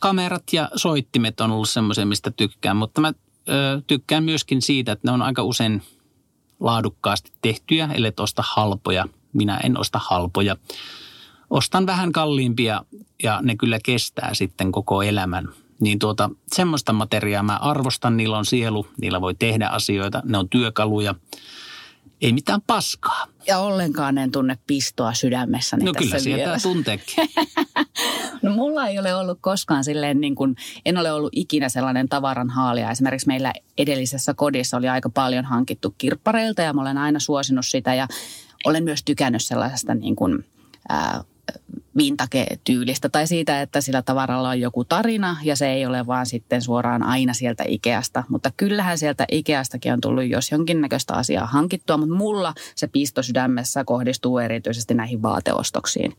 kamerat 0.00 0.42
ja 0.52 0.70
soittimet 0.76 1.40
on 1.40 1.50
ollut 1.50 1.68
semmoisia, 1.68 2.06
mistä 2.06 2.30
tykkään, 2.30 2.76
mutta 2.76 3.00
mä 3.00 3.12
ö, 3.48 3.82
tykkään 3.86 4.24
myöskin 4.24 4.62
siitä, 4.62 4.92
että 4.92 5.08
ne 5.08 5.12
on 5.12 5.22
aika 5.22 5.42
usein– 5.42 5.82
laadukkaasti 6.60 7.32
tehtyjä, 7.42 7.88
ellei 7.94 8.12
osta 8.20 8.44
halpoja. 8.46 9.08
Minä 9.32 9.56
en 9.64 9.78
osta 9.78 10.00
halpoja. 10.02 10.56
Ostan 11.50 11.86
vähän 11.86 12.12
kalliimpia 12.12 12.84
ja 13.22 13.38
ne 13.42 13.56
kyllä 13.56 13.78
kestää 13.84 14.34
sitten 14.34 14.72
koko 14.72 15.02
elämän. 15.02 15.48
Niin 15.80 15.98
tuota, 15.98 16.30
semmoista 16.52 16.92
materiaa 16.92 17.42
mä 17.42 17.56
arvostan, 17.56 18.16
niillä 18.16 18.38
on 18.38 18.46
sielu, 18.46 18.86
niillä 19.00 19.20
voi 19.20 19.34
tehdä 19.34 19.68
asioita, 19.68 20.22
ne 20.24 20.38
on 20.38 20.48
työkaluja. 20.48 21.14
Ei 22.20 22.32
mitään 22.32 22.60
paskaa. 22.66 23.26
Ja 23.46 23.58
ollenkaan 23.58 24.18
en 24.18 24.30
tunne 24.30 24.58
pistoa 24.66 25.14
sydämessäni 25.14 25.84
No 25.84 25.92
tässä 25.92 26.06
kyllä 26.06 26.18
sieltä 26.18 26.58
tunteekin. 26.62 27.28
no 28.42 28.52
mulla 28.52 28.86
ei 28.86 28.98
ole 28.98 29.14
ollut 29.14 29.38
koskaan 29.40 29.84
silleen 29.84 30.20
niin 30.20 30.34
kuin, 30.34 30.56
en 30.84 30.98
ole 30.98 31.12
ollut 31.12 31.32
ikinä 31.36 31.68
sellainen 31.68 32.08
tavaran 32.08 32.50
haalia. 32.50 32.90
Esimerkiksi 32.90 33.26
meillä 33.26 33.52
edellisessä 33.78 34.34
kodissa 34.34 34.76
oli 34.76 34.88
aika 34.88 35.10
paljon 35.10 35.44
hankittu 35.44 35.94
kirppareilta 35.98 36.62
ja 36.62 36.72
mä 36.72 36.80
olen 36.80 36.98
aina 36.98 37.18
suosinut 37.18 37.66
sitä 37.66 37.94
ja 37.94 38.08
olen 38.64 38.84
myös 38.84 39.02
tykännyt 39.04 39.42
sellaisesta 39.44 39.94
niin 39.94 40.16
kuin, 40.16 40.44
ää, 40.88 41.24
vintage-tyylistä 41.96 43.08
tai 43.08 43.26
siitä, 43.26 43.62
että 43.62 43.80
sillä 43.80 44.02
tavaralla 44.02 44.48
on 44.48 44.60
joku 44.60 44.84
tarina 44.84 45.36
ja 45.42 45.56
se 45.56 45.72
ei 45.72 45.86
ole 45.86 46.06
vaan 46.06 46.26
sitten 46.26 46.62
suoraan 46.62 47.02
aina 47.02 47.34
sieltä 47.34 47.64
Ikeasta. 47.68 48.24
Mutta 48.28 48.50
kyllähän 48.56 48.98
sieltä 48.98 49.24
Ikeastakin 49.32 49.92
on 49.92 50.00
tullut 50.00 50.24
jos 50.28 50.52
jonkinnäköistä 50.52 51.14
asiaa 51.14 51.46
hankittua, 51.46 51.96
mutta 51.96 52.14
mulla 52.14 52.54
se 52.74 52.86
pisto 52.86 53.22
sydämessä 53.22 53.84
kohdistuu 53.84 54.38
erityisesti 54.38 54.94
näihin 54.94 55.22
vaateostoksiin. 55.22 56.12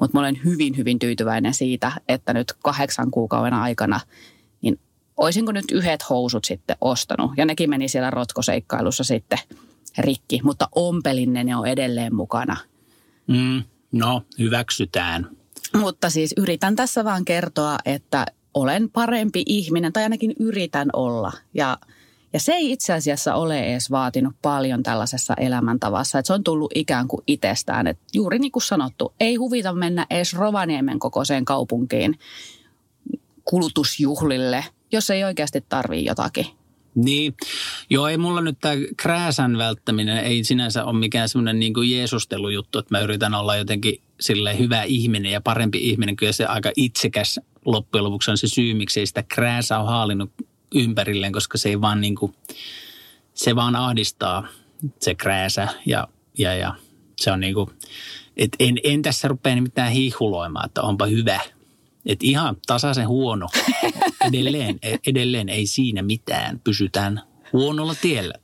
Mutta 0.00 0.16
mä 0.16 0.20
olen 0.20 0.40
hyvin, 0.44 0.76
hyvin 0.76 0.98
tyytyväinen 0.98 1.54
siitä, 1.54 1.92
että 2.08 2.32
nyt 2.32 2.52
kahdeksan 2.52 3.10
kuukauden 3.10 3.54
aikana 3.54 4.00
niin 4.62 4.80
olisinko 5.16 5.52
nyt 5.52 5.70
yhdet 5.72 6.10
housut 6.10 6.44
sitten 6.44 6.76
ostanut. 6.80 7.30
Ja 7.36 7.44
nekin 7.44 7.70
meni 7.70 7.88
siellä 7.88 8.10
rotkoseikkailussa 8.10 9.04
sitten 9.04 9.38
rikki, 9.98 10.40
mutta 10.44 10.68
ompelin 10.74 11.32
ne 11.32 11.56
on 11.56 11.66
edelleen 11.66 12.14
mukana. 12.14 12.56
Mm. 13.26 13.62
No, 13.94 14.22
hyväksytään. 14.38 15.28
Mutta 15.76 16.10
siis 16.10 16.34
yritän 16.36 16.76
tässä 16.76 17.04
vaan 17.04 17.24
kertoa, 17.24 17.78
että 17.84 18.26
olen 18.54 18.90
parempi 18.90 19.42
ihminen, 19.46 19.92
tai 19.92 20.02
ainakin 20.02 20.34
yritän 20.38 20.88
olla. 20.92 21.32
Ja, 21.54 21.78
ja 22.32 22.40
se 22.40 22.52
ei 22.52 22.72
itse 22.72 22.92
asiassa 22.92 23.34
ole 23.34 23.60
edes 23.60 23.90
vaatinut 23.90 24.34
paljon 24.42 24.82
tällaisessa 24.82 25.34
elämäntavassa. 25.34 26.18
Että 26.18 26.26
se 26.26 26.32
on 26.32 26.44
tullut 26.44 26.72
ikään 26.74 27.08
kuin 27.08 27.22
itsestään. 27.26 27.86
Että 27.86 28.04
juuri 28.14 28.38
niin 28.38 28.52
kuin 28.52 28.62
sanottu, 28.62 29.14
ei 29.20 29.36
huvita 29.36 29.72
mennä 29.72 30.06
edes 30.10 30.34
Rovaniemen 30.34 30.98
kokoiseen 30.98 31.44
kaupunkiin 31.44 32.18
kulutusjuhlille, 33.44 34.64
jos 34.92 35.10
ei 35.10 35.24
oikeasti 35.24 35.64
tarvii 35.68 36.04
jotakin. 36.04 36.46
Niin, 36.94 37.34
joo 37.90 38.08
ei 38.08 38.18
mulla 38.18 38.40
nyt 38.40 38.58
tämä 38.60 38.74
krääsän 38.96 39.58
välttäminen 39.58 40.18
ei 40.18 40.44
sinänsä 40.44 40.84
ole 40.84 40.98
mikään 40.98 41.28
semmoinen 41.28 41.58
niin 41.58 41.74
kuin 41.74 41.90
jeesustelujuttu, 41.90 42.78
että 42.78 42.94
mä 42.94 43.00
yritän 43.00 43.34
olla 43.34 43.56
jotenkin 43.56 44.00
sille 44.20 44.58
hyvä 44.58 44.82
ihminen 44.82 45.32
ja 45.32 45.40
parempi 45.40 45.78
ihminen. 45.90 46.16
Kyllä 46.16 46.32
se 46.32 46.46
aika 46.46 46.70
itsekäs 46.76 47.40
loppujen 47.64 48.04
lopuksi 48.04 48.30
on 48.30 48.38
se 48.38 48.48
syy, 48.48 48.74
miksi 48.74 49.00
ei 49.00 49.06
sitä 49.06 49.22
krääsää 49.22 49.80
ole 49.80 49.88
haalinnut 49.88 50.32
ympärilleen, 50.74 51.32
koska 51.32 51.58
se 51.58 51.68
ei 51.68 51.80
vaan 51.80 52.00
niin 52.00 52.16
kuin, 52.16 52.32
se 53.34 53.56
vaan 53.56 53.76
ahdistaa 53.76 54.48
se 55.00 55.14
krääsä 55.14 55.68
ja, 55.86 56.08
ja, 56.38 56.54
ja 56.54 56.74
se 57.16 57.32
on 57.32 57.40
niin 57.40 57.54
kuin, 57.54 57.70
et 58.36 58.56
en, 58.58 58.78
en 58.84 59.02
tässä 59.02 59.28
rupea 59.28 59.62
mitään 59.62 59.92
hiihuloimaan, 59.92 60.66
että 60.66 60.82
onpa 60.82 61.06
hyvä– 61.06 61.40
et 62.06 62.22
ihan 62.22 62.56
tasaisen 62.66 63.08
huono. 63.08 63.48
Edelleen, 64.28 64.78
edelleen 65.06 65.48
ei 65.48 65.66
siinä 65.66 66.02
mitään. 66.02 66.60
Pysytään 66.64 67.22
huonolla 67.52 67.94
tiellä. 67.94 68.34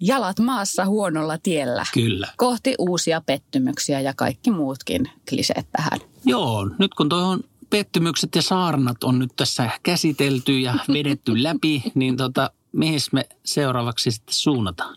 Jalat 0.00 0.38
maassa 0.38 0.86
huonolla 0.86 1.38
tiellä. 1.38 1.86
Kyllä. 1.94 2.28
Kohti 2.36 2.74
uusia 2.78 3.22
pettymyksiä 3.26 4.00
ja 4.00 4.14
kaikki 4.14 4.50
muutkin 4.50 5.10
kliseet 5.28 5.66
tähän. 5.72 6.00
Joo, 6.24 6.70
nyt 6.78 6.94
kun 6.94 7.08
tuohon 7.08 7.40
pettymykset 7.70 8.34
ja 8.34 8.42
saarnat 8.42 9.04
on 9.04 9.18
nyt 9.18 9.30
tässä 9.36 9.70
käsitelty 9.82 10.58
ja 10.58 10.74
vedetty 10.92 11.42
läpi, 11.42 11.82
niin 11.94 12.16
tota, 12.16 12.50
mihin 12.72 13.00
me 13.12 13.28
seuraavaksi 13.44 14.10
sitten 14.10 14.34
suunnataan? 14.34 14.96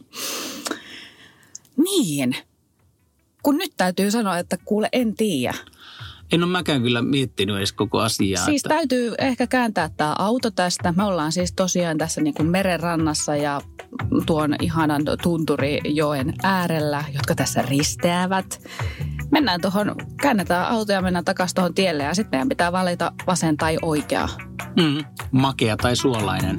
Niin. 1.78 2.36
Kun 3.44 3.58
nyt 3.58 3.74
täytyy 3.78 4.12
sanoa, 4.12 4.38
että 4.38 4.58
kuule 4.66 4.90
en 4.92 5.16
tiedä. 5.16 5.58
En 6.32 6.44
ole 6.44 6.52
mäkään 6.52 6.82
kyllä 6.82 7.02
miettinyt 7.02 7.58
edes 7.58 7.74
koko 7.74 8.00
asiaa. 8.00 8.46
Siis 8.46 8.66
että... 8.66 8.76
täytyy 8.76 9.14
ehkä 9.18 9.48
kääntää 9.48 9.90
tämä 9.98 10.16
auto 10.20 10.52
tästä. 10.52 10.94
Me 10.98 11.04
ollaan 11.04 11.32
siis 11.32 11.54
tosiaan 11.54 11.98
tässä 11.98 12.22
niin 12.22 12.34
kuin 12.34 12.50
merenrannassa 12.50 13.36
ja 13.36 13.62
tuon 14.26 14.56
ihanan 14.62 15.02
Tunturijoen 15.24 16.34
äärellä, 16.44 17.04
jotka 17.14 17.36
tässä 17.36 17.62
risteävät. 17.62 18.62
Mennään 19.32 19.62
tuohon, 19.62 19.96
käännetään 20.22 20.68
auto 20.68 20.92
ja 20.92 21.02
mennään 21.02 21.26
takaisin 21.26 21.56
tuohon 21.56 21.74
tielle 21.74 22.04
ja 22.04 22.14
sitten 22.14 22.38
meidän 22.38 22.50
pitää 22.50 22.72
valita 22.72 23.12
vasen 23.28 23.58
tai 23.58 23.78
oikea. 23.82 24.30
Mm, 24.76 25.04
makea 25.32 25.78
tai 25.78 25.96
suolainen. 25.96 26.58